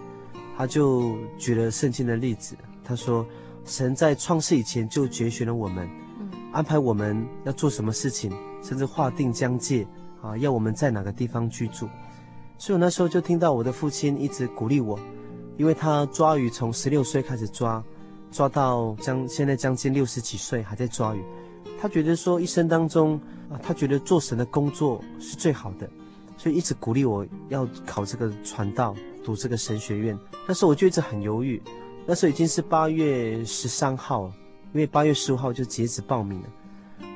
[0.57, 3.27] 他就举了圣经的例子，他说，
[3.65, 5.91] 神在创世以前就拣选了我们，
[6.53, 8.33] 安排我们要做什么事情，
[8.63, 9.85] 甚至划定疆界
[10.23, 11.89] 啊，要我们在哪个地方居住。
[12.57, 14.97] 所以我那时候就听到我的父亲一直鼓励我，
[15.57, 17.83] 因为他抓鱼从十六岁开始抓，
[18.31, 21.25] 抓到将现在将近六十几岁还在抓鱼。
[21.81, 23.19] 他觉得说一生当中
[23.51, 25.89] 啊，他觉得做神的工作是最好的，
[26.37, 28.95] 所以一直鼓励我要考这个传道，
[29.25, 30.19] 读这个神学院。
[30.47, 31.61] 那时候我就一直很犹豫。
[32.07, 34.33] 那时候已经是八月十三号了，
[34.73, 36.49] 因为八月十五号就截止报名了。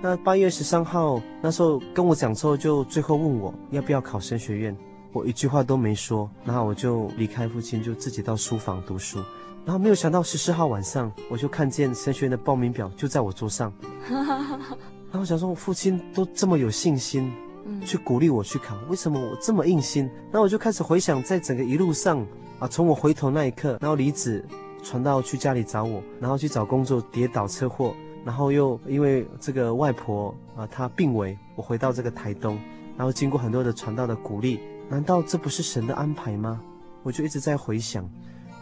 [0.02, 4.76] 那八月十三号那时候跟我讲之后，就最后问我要不要考神学院，
[5.12, 9.18] 我一句话都没说，然后我就离开父亲，就自己到书房读书。
[9.64, 13.72] 然后没有想到十四号晚上，我就看见神学院的报名表就在我桌上。
[15.14, 17.32] 然后我想说，我父亲都这么有信心，
[17.64, 20.10] 嗯去鼓励我去考，为什么我这么硬心？
[20.32, 22.18] 然后我就开始回想，在整个一路上
[22.58, 24.44] 啊，从我回头那一刻，然后离子
[24.82, 27.94] 传道去家里找我，然后去找工作，跌倒车祸，
[28.24, 32.58] 然后又因为这个外婆啊，她病危，我回到这个台东，
[32.96, 34.58] 然后经过很多的传道的鼓励，
[34.88, 36.60] 难道这不是神的安排吗？
[37.04, 38.04] 我就一直在回想。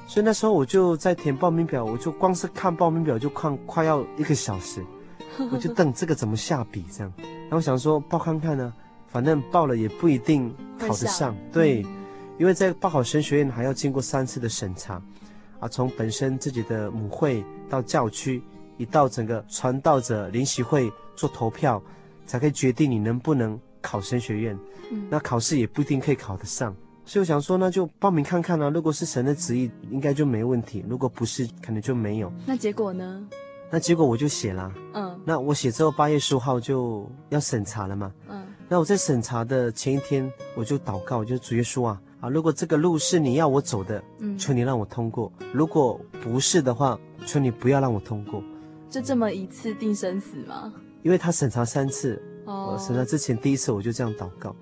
[0.07, 4.85] 所以那时候我就在填报名表，我就光是看报名表就看快要一个小时，
[5.51, 7.13] 我就等这个怎么下笔这样。
[7.43, 8.73] 然后想说报看看呢，
[9.09, 11.37] 反正报了也不一定考得上。
[11.53, 11.85] 对，
[12.39, 15.03] 因为在报考神学院还要经过三次的审查，
[15.61, 18.43] 啊，从本身自己的母会到教区，
[18.79, 21.83] 一到整个传道者联席会做投票，
[22.27, 24.59] 才可以决定你能不能考神学院。
[25.11, 26.75] 那考试也不一定可以考得上。
[27.05, 28.71] 所以我想说，那就报名看看啊。
[28.71, 32.33] 如果是神的旨意，应该就没问题；如果不是，可能就没有。
[32.47, 33.27] 那结果呢？
[33.73, 34.71] 那结果我就写了。
[34.93, 35.19] 嗯。
[35.25, 38.13] 那我写之后，八月十五号就要审查了嘛。
[38.29, 38.45] 嗯。
[38.69, 42.29] 那我在审查的前一天，我就祷告，就主耶稣啊啊！
[42.29, 48.43] 如果这个路是你要我走的，嗯，求你让我通过；如果不是的话，求你不要让我通过。
[48.91, 50.73] 就这么一次定生死吗？
[51.03, 52.23] 因为他审查三次。
[52.45, 52.77] 哦。
[52.79, 54.55] 审查之前第一次我就这样祷告，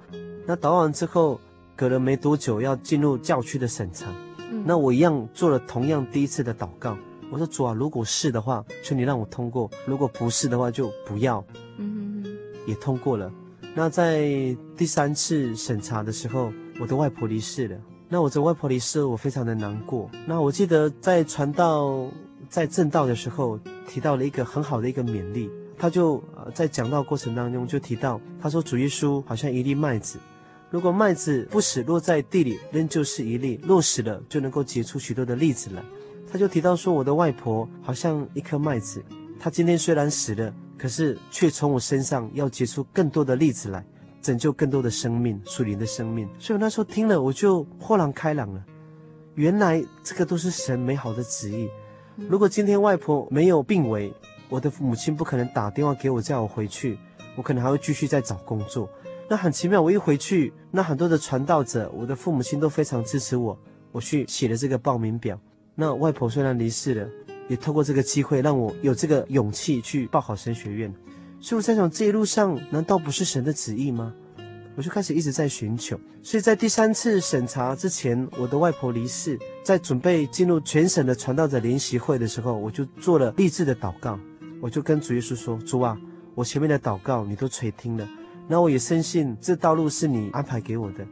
[0.46, 1.40] 那祷完之后。
[1.76, 4.04] 隔了没多久，要进入教区的审查，
[4.50, 6.94] 嗯，那我一样做了同样第一次的祷告。
[7.30, 11.44] 我说主啊，如果是的话，求你让我通过；如果不是的话，就不要。
[11.78, 13.32] 嗯哼哼，也通过了。
[13.74, 14.22] 那在
[14.76, 17.76] 第三次审查的时候，我的外婆离世了。
[18.08, 20.10] 那我的外婆离世，我非常的难过。
[20.26, 22.04] 那我记得在传道
[22.48, 25.48] 在正道的时候，提到了一个很好的一个勉励。
[25.78, 30.18] 他就呃在讲道过程当中就提到，他说主耶稣好像一粒麦子。
[30.70, 35.82] 如果麦子不死落在地里，仍旧是一粒；落死了，就能够结出许多的粒子来。
[36.30, 39.04] 他就提到说，我的外婆好像一颗麦子，
[39.40, 43.84] 她今天虽然死了，可是却从我身上要结出更多的粒子来，
[44.22, 46.28] 拯救更多的生命，树林的生命。
[46.38, 48.64] 所以那时候听了，我就豁然开朗了。
[49.34, 51.68] 原来这个都是神美好的旨意。
[52.28, 54.12] 如果今天外婆没有病危，
[54.48, 56.96] 我的母亲不可能打电话给我叫我回去，
[57.34, 58.88] 我可能还会继续在找工作。
[59.30, 63.56] 那很奇妙，我一回去，那很多的传道者，我的父母亲都非常支持我。
[63.92, 65.40] 我去写了这个报名表。
[65.76, 67.08] 那外婆虽然离世了，
[67.46, 70.92] 也透过这个机会让我有这个勇气去报考神学院。
[71.40, 74.12] 所以我在想，这一路上难道不是神的旨意吗？
[74.74, 75.96] 我就开始一直在寻求。
[76.24, 84.18] 所以在第三次审查之前，我的外婆离世，在准备进入全省的传道者联席会的时候，我就做了励志的祷告。
[84.60, 85.96] 我就跟主耶稣说：“主啊，
[86.34, 88.08] 我前面的祷告你都垂听了。”
[88.50, 91.06] 那我也深信这道路是你安排给我的，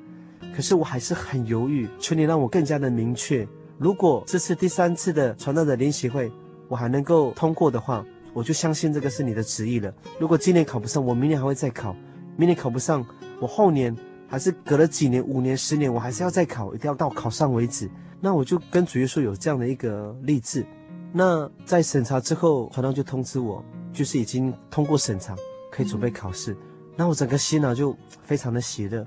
[0.56, 3.46] 可是我还是很犹豫，求你让我更加的明确。
[3.78, 6.32] 如果这次第三次的传道的联席会
[6.66, 9.94] 我还能够通过的话，我就相信这个是你的旨意了。
[10.18, 11.94] 如果今年考不上，我明年还会再考；
[12.36, 13.06] 明年考不上，
[13.40, 17.88] 我后年还是隔了几年、五年、十年，我还是要再考，一定要到考上为止。
[18.20, 20.66] 那我就跟主耶稣有这样的一个励志。
[21.12, 25.36] 那在审查之后，传道就通知我，就是已经通过审查，
[25.70, 26.56] 可以准备考试。
[26.98, 29.06] 那我整个心呢、啊、就非常的喜乐，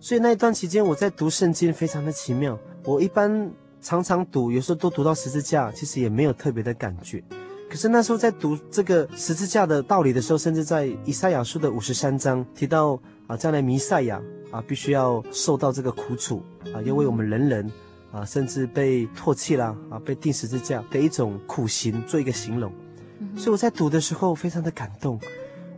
[0.00, 2.58] 所以那一段期间我在读圣经，非常的奇妙。
[2.82, 7.22] 我一般常常读，有时候都读到十字架，其实也没有特别的感觉。
[7.68, 14.18] 可是那时候在读这个十字架的道理的时候，甚至在以赛亚书的五十三章提到啊，将来弥赛亚
[14.50, 17.70] 啊必须要受到这个苦楚啊，要为我们人人
[18.12, 22.72] 啊，甚至被唾弃啦啊，被钉十字架的一种苦刑做一个形容。
[23.36, 25.20] 所以我在读的时候非常的感动。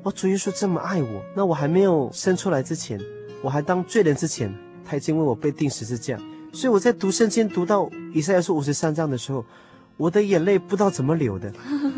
[0.04, 3.00] 哇，主耶稣这么爱我，那我还没有生出来之前，
[3.42, 6.18] 我还当罪人之前，他已经为我被钉十字架。
[6.52, 9.44] 所以我在读圣经读到以赛亚书五十三章的时候，
[9.96, 11.52] 我的眼泪不知道怎么流的。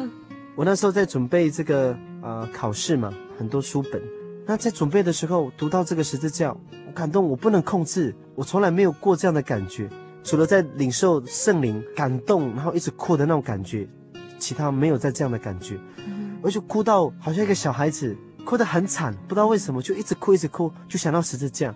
[0.57, 4.03] 我那时候在准备这个呃考试嘛，很多书本。
[4.47, 6.51] 那在准备的时候读到这个十字架，
[6.87, 9.89] 我感动，我不能控制，我从来没有过这样的感觉，
[10.25, 13.87] 除了在领受圣灵感动，然后一直哭的那种感觉，
[14.39, 15.79] 其他没有在这样的感觉。
[16.43, 21.75] 我就哭到好像一个小孩子，哭得很惨，不知道为什么就一直哭一直哭，就想到十字架。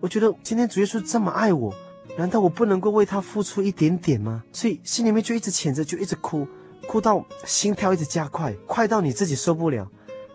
[0.00, 1.74] 我觉得今天主耶稣这么爱我。
[2.16, 4.42] 难道我不能够为他付出一点点吗？
[4.52, 6.44] 所以心里面就一直谴责，就一直哭，
[6.88, 9.88] 哭到心跳一直加快，快到你自己受不了。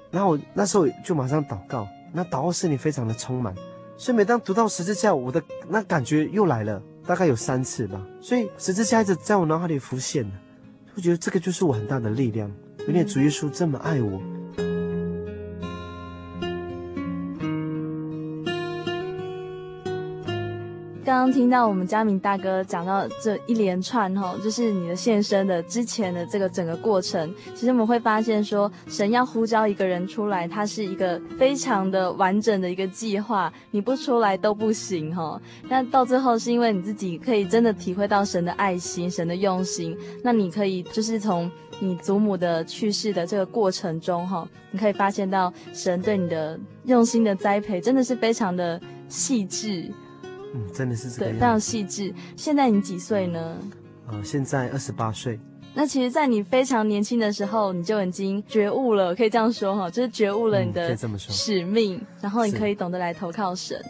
[0.10, 3.54] 然后我那时候就马上祷告，那祷告心里非常的充满。
[3.98, 8.02] 所以每当读到十字架，我的那感觉又来了，大概有三次吧。
[8.22, 10.26] 所以十字架一直在我脑海里浮现。
[10.96, 12.50] 我觉得这个就是我很大的力量，
[12.88, 14.22] 因为主耶稣这么爱我。
[21.06, 35.40] 刚刚听到我们嘉明大哥讲到这一连串哈，就是你的献身的之前的这个整个过程，其实我们会发现说，神要呼召一个人出来，他是一个非常的完整的一个计划，你不出来都不行哈。
[35.70, 41.52] 那到最后是因为你自己可以真的体会到神的爱心、神的用心，那你可以就是从
[41.84, 48.80] 你祖母的去世的这个过程中哈，你可以发现到神对你的用心的栽培，真的是非常的
[49.10, 49.92] 细致。
[50.54, 51.34] 嗯，真的是这样。
[51.34, 52.14] 对，非常细致。
[52.38, 53.58] 现在你几岁呢？
[54.08, 55.40] 呃，现在二十八岁。
[55.76, 63.84] 那其实，在你非常年轻的时候，你就已经觉悟了，可以这样说哈，就是觉悟了你的使命，嗯、然后你可以懂得来投靠神。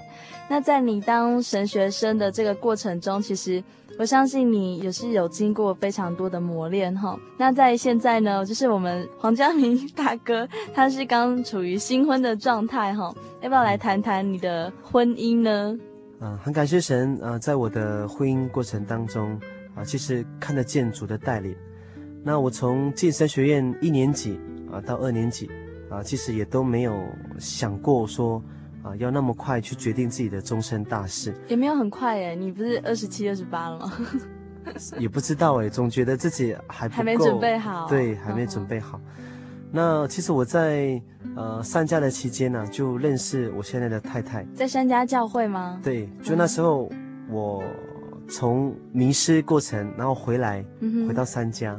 [0.50, 3.62] 那在你当神学生的这个过程中，其实
[4.00, 7.20] 我相信你也是有经过非常多的磨练哈。
[7.38, 15.78] 那在现在呢，就是我们黄家明大哥，他是刚处于新婚的状态哈，要不要来谈谈你的婚姻呢？
[16.22, 19.34] 嗯、呃，很感谢神啊、呃，在我的婚姻过程当中
[19.76, 21.54] 啊、呃，其实看得见主的带领。
[22.24, 24.40] 那我从进神学院一年级
[24.72, 25.48] 啊、呃、到二年级
[25.90, 27.04] 啊、呃，其实也都没有
[27.38, 28.42] 想过说
[28.82, 31.34] 啊、呃、要那么快去决定自己的终身大事。
[31.48, 33.92] 也没有很快耶，你不是二十七、二十八了吗？
[34.98, 37.86] 也不知道诶，总觉得自己还不，还没准备好。
[37.88, 39.00] 对，还没准备好。
[39.18, 39.24] 嗯
[39.76, 41.02] 那其实我在
[41.36, 44.46] 呃三家的期间呢、啊，就认识我现在的太太。
[44.54, 45.82] 在三家教会吗？
[45.84, 46.88] 对，就那时候
[47.28, 47.64] 我
[48.28, 50.64] 从迷失过程，然后回来，
[51.08, 51.76] 回到三家，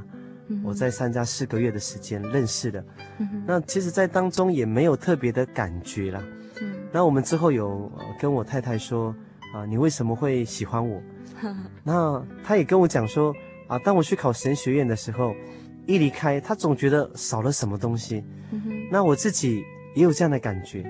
[0.49, 2.85] 嗯、我在三家四个月的时间认识的。
[3.19, 6.23] 嗯、那其实，在当中也没有特别的感觉啦。
[6.61, 6.75] 嗯。
[6.93, 9.15] 那我们之后有跟我太太说
[9.55, 11.03] 啊，你为什么会喜欢我？
[11.83, 13.35] 那她也跟我讲说
[13.69, 15.35] 啊，当我去考神学院的时候。
[15.87, 18.25] 一离开，她总觉得少了什么东西。
[18.53, 19.63] 嗯、那我自己
[19.95, 20.83] 也有这样的感觉，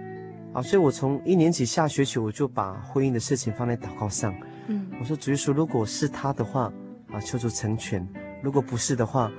[0.53, 4.33] 啊，所以我从一年级下学期我就把婚姻的事情放在祷告上。
[4.69, 6.73] 嗯，我说主耶稣，如果是他的话，
[7.11, 8.07] 啊，求主成全；
[8.45, 9.33] 如果不是的话，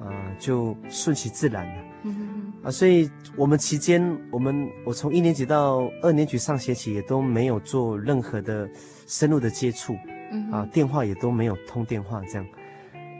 [0.00, 0.06] 啊，
[0.38, 1.84] 就顺其自然了。
[2.04, 4.00] 嗯、啊，所以我们期间，
[4.30, 8.68] 我们我从一年级到二年级上学期也都没有做任何的
[9.06, 9.96] 深入的接触。
[10.32, 12.46] 嗯，啊，电话也都没有通电话这样。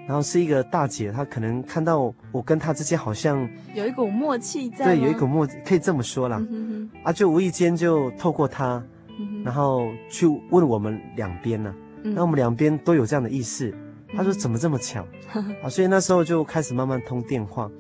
[0.07, 6.45] 然后是一个大姐，她可能看到我跟她之间好像有一股默契在，对，有一股默契，可以这么说啦。
[6.51, 8.82] 嗯、啊，就无意间就透过她，
[9.20, 13.72] 嗯、然后去问我们两边呢、啊，那、嗯、我们两边都有这样的意思。
[14.17, 15.07] 她说怎么这么巧？
[15.35, 17.71] 嗯、啊，所以那时候就开始慢慢通电话。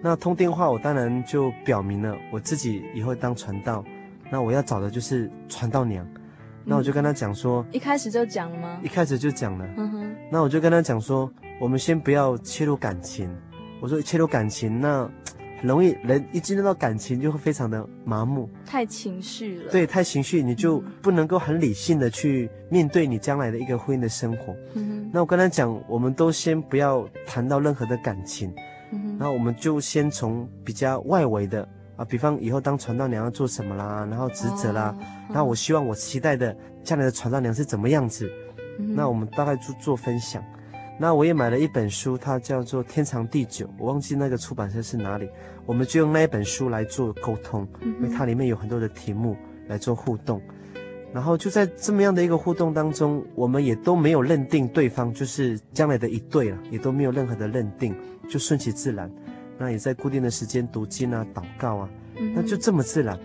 [0.00, 3.84] 那通电话，我当然就表明了我自己以后当传道，
[4.30, 6.06] 那我要找的就是传道娘。
[6.64, 8.80] 那我就跟他讲说，一开始就讲了吗？
[8.82, 9.66] 一开始就讲了。
[9.76, 10.16] 嗯哼。
[10.30, 11.30] 那我就跟他讲说。
[11.60, 13.28] 我们先不要切入感情，
[13.80, 19.70] 我说切入感情，那很容易人一进入到感情就会非常的麻木，太情绪了。
[19.70, 24.54] 对，太情绪，你就不能够很理性的去面对你将来的一个婚姻的生活。
[24.74, 25.10] 嗯哼。
[25.12, 28.52] 那我跟他讲，我们都先不要谈到任何的感情，
[28.92, 29.18] 嗯哼。
[29.18, 38.30] 然后我们就先从比较外围的啊，比方以后当传道娘要做什么啦，然后职责啦，哦，然后我希望我期待的将来的传道娘是怎么样子，
[38.78, 40.42] 嗯，那我们大概就做分享。
[41.00, 45.28] 那我也买了一本书，它叫做《天长地久》，我忘记那个出版社是哪里。
[45.64, 49.36] 我们就用那一本书来做沟通，因为它里面有很多的题目
[49.68, 50.42] 来做互动。
[51.14, 57.94] 然后就在这么样的一个互动当中，我们也都没有认定对方就是将来的一对了，也都没有任何的认定，
[58.28, 59.08] 就顺其自然。
[59.56, 61.88] 那也在固定的时间读经啊、祷告啊，
[62.34, 63.16] 那就这么自然。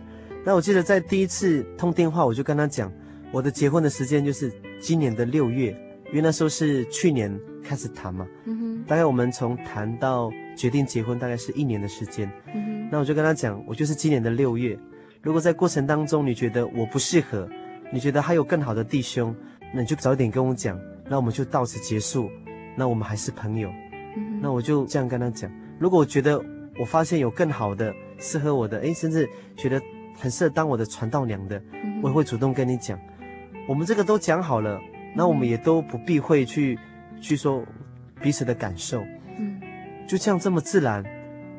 [0.46, 2.92] 那我记得在第一次通电话，我就跟他讲，
[3.32, 5.72] 我的结婚的时间就是今年的六月，
[6.10, 7.36] 因为那时候是去年。
[7.64, 8.28] 开始谈嘛。
[8.46, 12.30] 嗯哼，大概我们从谈到决定结婚，大概是一年的时间。
[12.54, 14.78] 嗯哼，那我就跟他讲，我就是今年的六月。
[15.22, 17.50] 如果在过程当中你觉得我不适合，
[17.92, 19.34] 你觉得还有更好的弟兄，
[19.74, 22.30] 那你就早点跟我讲，那我们就到此结束。
[22.76, 23.72] 那我们还是朋友。
[24.42, 25.50] 那我就这样跟他讲。
[25.80, 26.44] 如果我觉得
[26.80, 29.82] 我发现有更好的适合我的，诶，甚至觉得
[30.20, 33.00] 很适合当我的传道娘的，嗯我也会主动跟你讲。
[33.68, 34.80] 我们这个都讲好了，
[35.16, 36.78] 那我们也都不避讳去
[37.24, 37.64] 去说
[38.22, 39.02] 彼此的感受。
[39.38, 39.60] 嗯，
[40.06, 41.04] 就这样这么自然，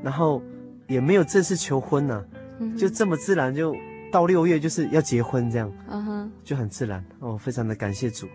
[0.02, 0.42] 然后
[0.86, 2.24] 也没有正式求婚呢、
[2.60, 3.74] 嗯就这么自然就
[4.12, 8.28] 到六月就是要结婚这样，嗯哼，就很自然哦，非常的感谢主。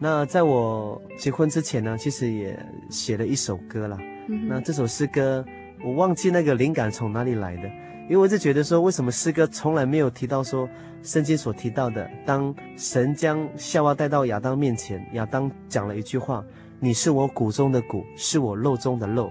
[0.00, 2.58] 那在我结婚之前呢，其实也
[2.88, 3.98] 写了一首歌啦。
[4.28, 5.44] 嗯那这首诗歌
[5.84, 7.68] 我忘记那个灵感从哪里来的，
[8.08, 10.68] 因为我一直觉得说，为什么诗歌从来没有提到说
[11.02, 16.44] 圣经所提到的，当神将夏娃带到亚当面前，亚当讲了一句话
[16.80, 19.30] ：“你是我骨中的骨，是我肉中的肉。”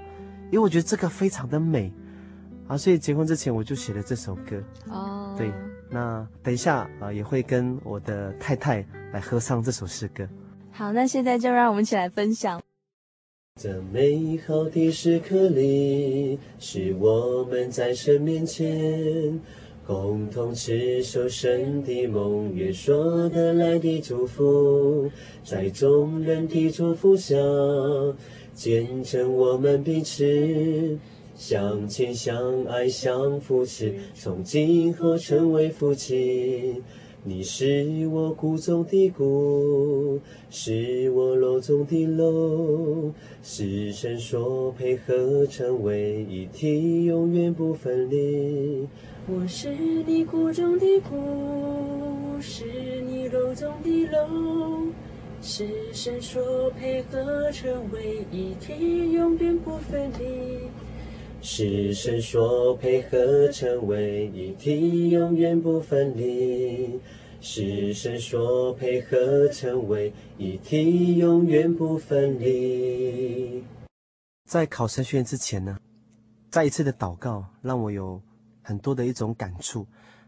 [0.51, 1.91] 因为我觉得这个非常的美
[2.67, 4.63] 啊，所以结婚之前我就写了这首歌。
[4.89, 5.51] 哦，对，
[5.91, 10.27] 那等一下啊也会跟我的太太来合唱这首诗歌。
[10.71, 12.59] 好，那现在就让我们一起来分享。
[13.61, 19.39] 这美好的时刻里，是我们在神面前
[19.89, 25.09] 共同持守神的盟约，说得来的祝福，
[25.43, 27.35] 在众人的祝福下，
[28.53, 30.99] 见证我们彼此
[31.35, 36.83] 相亲相爱相扶持，从今后成为夫妻。
[37.23, 40.19] 你是我骨中的骨，
[40.51, 43.11] 是我肉中的肉，
[43.41, 48.87] 是神所配合成为一体，永远不分离。
[49.31, 49.71] 我是
[50.07, 54.87] 你骨中的骨，是你肉中的肉，
[55.39, 60.61] 是神所配合成为一体，永远不分离。
[61.41, 66.99] 是神所配合成为一体，永远不分离。
[67.39, 73.63] 是神所配合成为一体，永远不分离。
[74.49, 75.77] 在考神学院之前呢，
[76.49, 78.19] 再一次的祷告让我有
[78.69, 79.87] 很多的一种感触。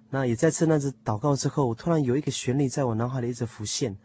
[0.10, 3.96] 那也在次那次祷告之后，我突然有一个旋律在我脑海里一直浮现。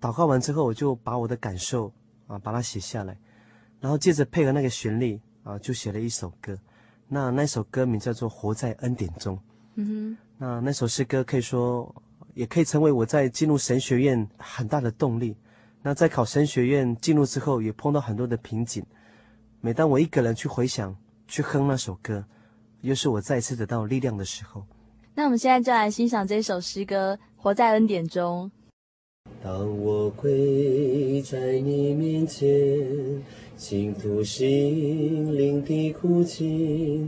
[0.00, 1.92] 祷告完之后，我就把我的感受
[2.26, 3.16] 啊把它写下来，
[3.80, 5.20] 然后接着配合那个旋律。
[5.42, 6.54] 啊，就写了一首歌，
[7.08, 9.34] 那那首歌名叫做《活在恩典中》。
[9.76, 11.90] 嗯哼，那那首诗歌可以说，
[12.34, 15.34] 也可以成为我在进入神学院很大的动力。
[15.80, 18.84] 那在考神学院进入之后，也碰到很多的瓶颈。
[19.62, 20.94] 每当我一个人去回想、
[21.26, 22.22] 去哼那首歌，
[22.82, 24.64] 又是我再次得到力量的时候。
[25.14, 28.50] 那我们现在就来欣赏这首诗歌《活在恩典中》。
[29.42, 33.22] 当我跪在你面前。
[33.60, 37.06] 倾吐心灵的哭泣，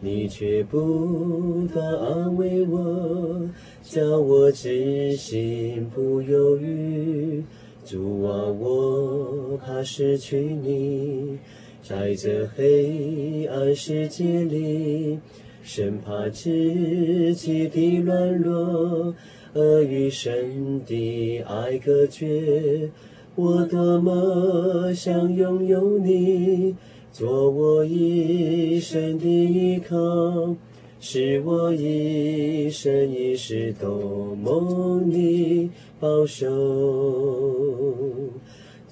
[0.00, 3.48] 你却不断安慰我，
[3.82, 7.42] 叫我知心不犹豫。
[7.86, 11.38] 主啊，我怕失去你，
[11.86, 15.18] 在这黑暗世界里，
[15.62, 19.14] 生怕自己的软弱，
[19.52, 22.88] 而与神的爱隔绝。
[23.34, 26.74] 我多么想拥有你，
[27.12, 30.56] 做我一生的依靠，
[31.00, 35.70] 使我一生一世都蒙你
[36.00, 36.48] 保守。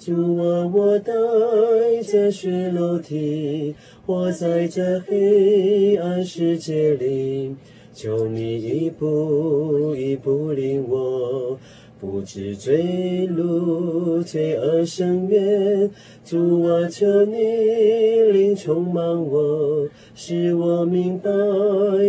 [0.05, 1.13] 主啊，我待
[2.03, 3.73] 着血楼梯，
[4.05, 7.55] 活在这黑暗世界里，
[7.93, 11.57] 求你一步一步领我。
[12.01, 15.89] 不知坠入罪恶深渊，
[16.25, 17.37] 主啊，求你
[18.33, 21.31] 灵充满我，使我明白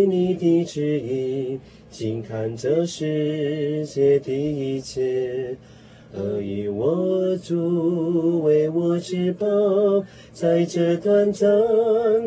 [0.08, 1.60] 你的旨意，
[1.92, 5.56] 静看这世界的一切，
[6.16, 9.46] 而以我主为我之宝，
[10.32, 11.50] 在这短暂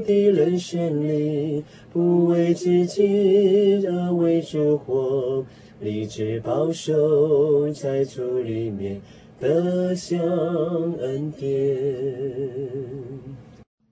[0.03, 5.45] 的人生里，不为自己而为主活。
[5.79, 8.99] 立志保守在主里面
[9.39, 11.47] 得享恩典。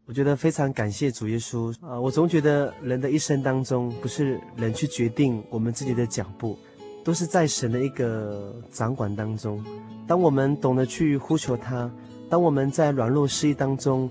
[0.08, 2.00] 我觉得非常感谢主耶稣啊！
[2.00, 6.58] 我总觉得人的一生当中，不是人去决定我们自己的脚步，
[7.06, 9.64] 都是在神的一个掌管当中。
[10.08, 11.90] 当我们懂得去呼求他，
[12.30, 14.10] 当我们在软弱失意当中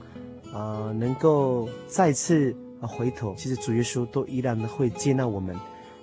[0.53, 5.55] 啊，能够再次啊回头，其实主耶稣都依然的会接纳我们。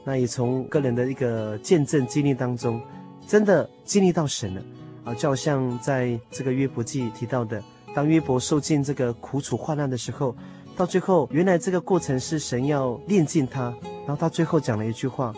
[0.04, 2.82] 那也从个人的一个见证经历当中，
[3.26, 4.62] 真的经历到神了
[5.06, 5.14] 啊！
[5.14, 7.64] 就好像在这个约伯记提到的，
[7.96, 10.36] 当约伯受尽这个苦楚患难的时候，
[10.76, 13.74] 到最后原来这个过程是神要炼净他，
[14.06, 15.34] 然后他最后讲了一句话：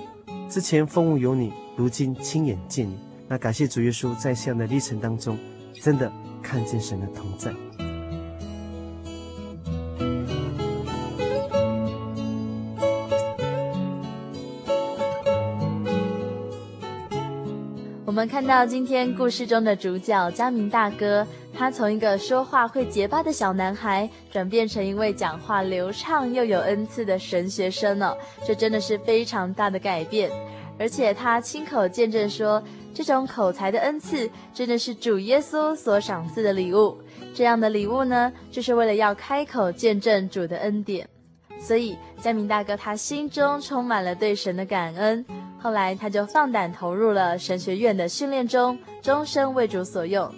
[0.53, 2.95] 之前风物有你，如今亲眼见你。
[3.27, 5.35] 那感谢主耶稣在这样的历程当中，
[5.81, 7.51] 真的看见神的同在。
[18.23, 28.15] 们看到今天故事中的主角佳明大哥，他从一个说话会结巴的小男孩，转变成一位讲话流畅又有恩赐的神学生哦，
[28.47, 30.31] 这真的是非常大的改变。
[30.79, 32.63] 而且他亲口见证说，
[32.93, 36.97] 这种口才的恩赐真的是主耶稣所赏赐的礼物。
[37.35, 41.05] 这样的礼物呢，就是为了要开口见证主的恩典。
[41.59, 45.25] 所以佳明大哥他心中充满了对神的感恩。
[45.63, 50.29] 后来，他就放胆投入了神学院的训练中，终生为主所用。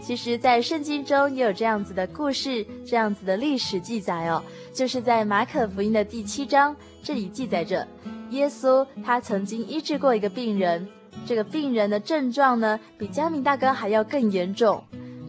[0.00, 4.40] 其实，在圣经中也有这样子的故事，这样子的历史记载哦，
[4.72, 7.84] 就是在马可福音的第七章，这里记载着，
[8.30, 10.86] 耶稣他曾经医治过一个病人，
[11.26, 14.80] 这个病人的症状呢，比佳明大哥还要更严重。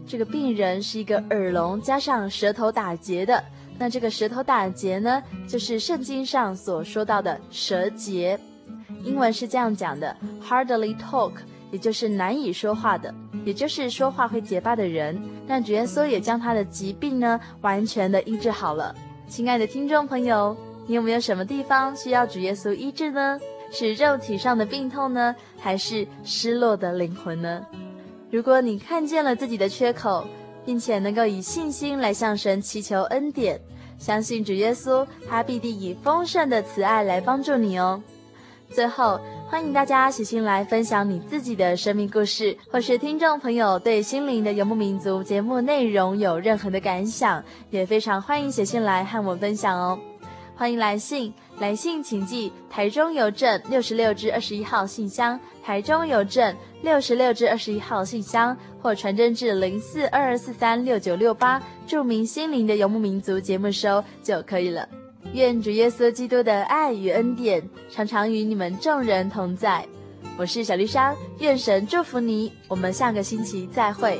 [0.05, 3.43] 这个病人是一个耳聋加上舌头打结的，
[3.79, 8.39] 那这个舌头打结呢，就是圣经上所说到的舌结。
[9.03, 11.33] 英文是这样讲的：hardly talk，
[11.71, 13.13] 也就是难以说话的，
[13.45, 15.21] 也就是说话会结巴的人。
[15.47, 18.95] 但主耶稣也将他的疾病呢，完全的医治好了。
[19.27, 20.55] 亲爱的听众朋友，
[20.87, 23.39] 你有没有什么地方需要主耶稣医治呢？
[23.71, 27.65] 是肉体上的病痛呢，还是失落的灵魂呢？
[28.29, 30.25] 如果你看见了自己的缺口，
[30.63, 33.59] 并且能够以信心来向神祈求恩典，
[33.97, 38.01] 相信主耶稣，他必定以丰盛的慈爱来帮助你哦。
[38.73, 49.99] 最后，欢迎大家写信来分享你自己的生命故事，或是听众朋友对《心灵的游牧民族》节目内容有任何的感想，也非常欢迎写信来和我分享哦。
[50.55, 64.87] 欢迎来信，来信请寄台中邮政六十六至二十一号信箱，台中邮政六十六至二十一号信箱，或传真至零四二二四三六九六八，注明“心灵的游牧民族”节目收就可以了。
[65.33, 69.83] 愿主耶稣基督的爱与恩典常常与你们众人同在。
[70.37, 72.53] 我是小丽莎，愿神祝福你。
[72.67, 74.19] 我们下个星期再会。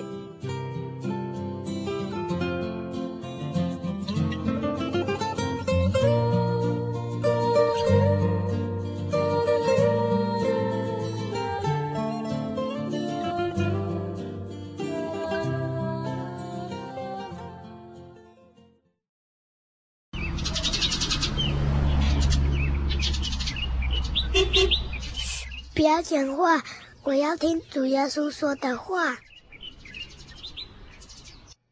[25.84, 26.64] 不要讲话，
[27.04, 29.18] 我要听主耶稣说的话。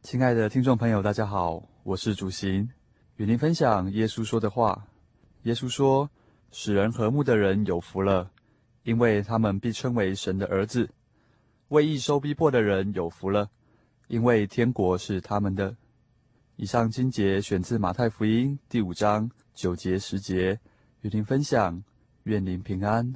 [0.01, 2.69] 亲爱的听众朋友，大家好，我是主行，
[3.15, 4.85] 与您分享耶稣说的话。
[5.43, 6.09] 耶稣说
[6.51, 8.29] ：“使人和睦的人有福了，
[8.83, 10.87] 因为他们必称为神的儿子；
[11.69, 13.49] 为义受逼迫的人有福了，
[14.09, 15.73] 因为天国是他们的。”
[16.59, 20.59] 以上经节选自马太福音第五章九节十节，
[20.99, 21.81] 与您分享。
[22.23, 23.15] 愿您平安。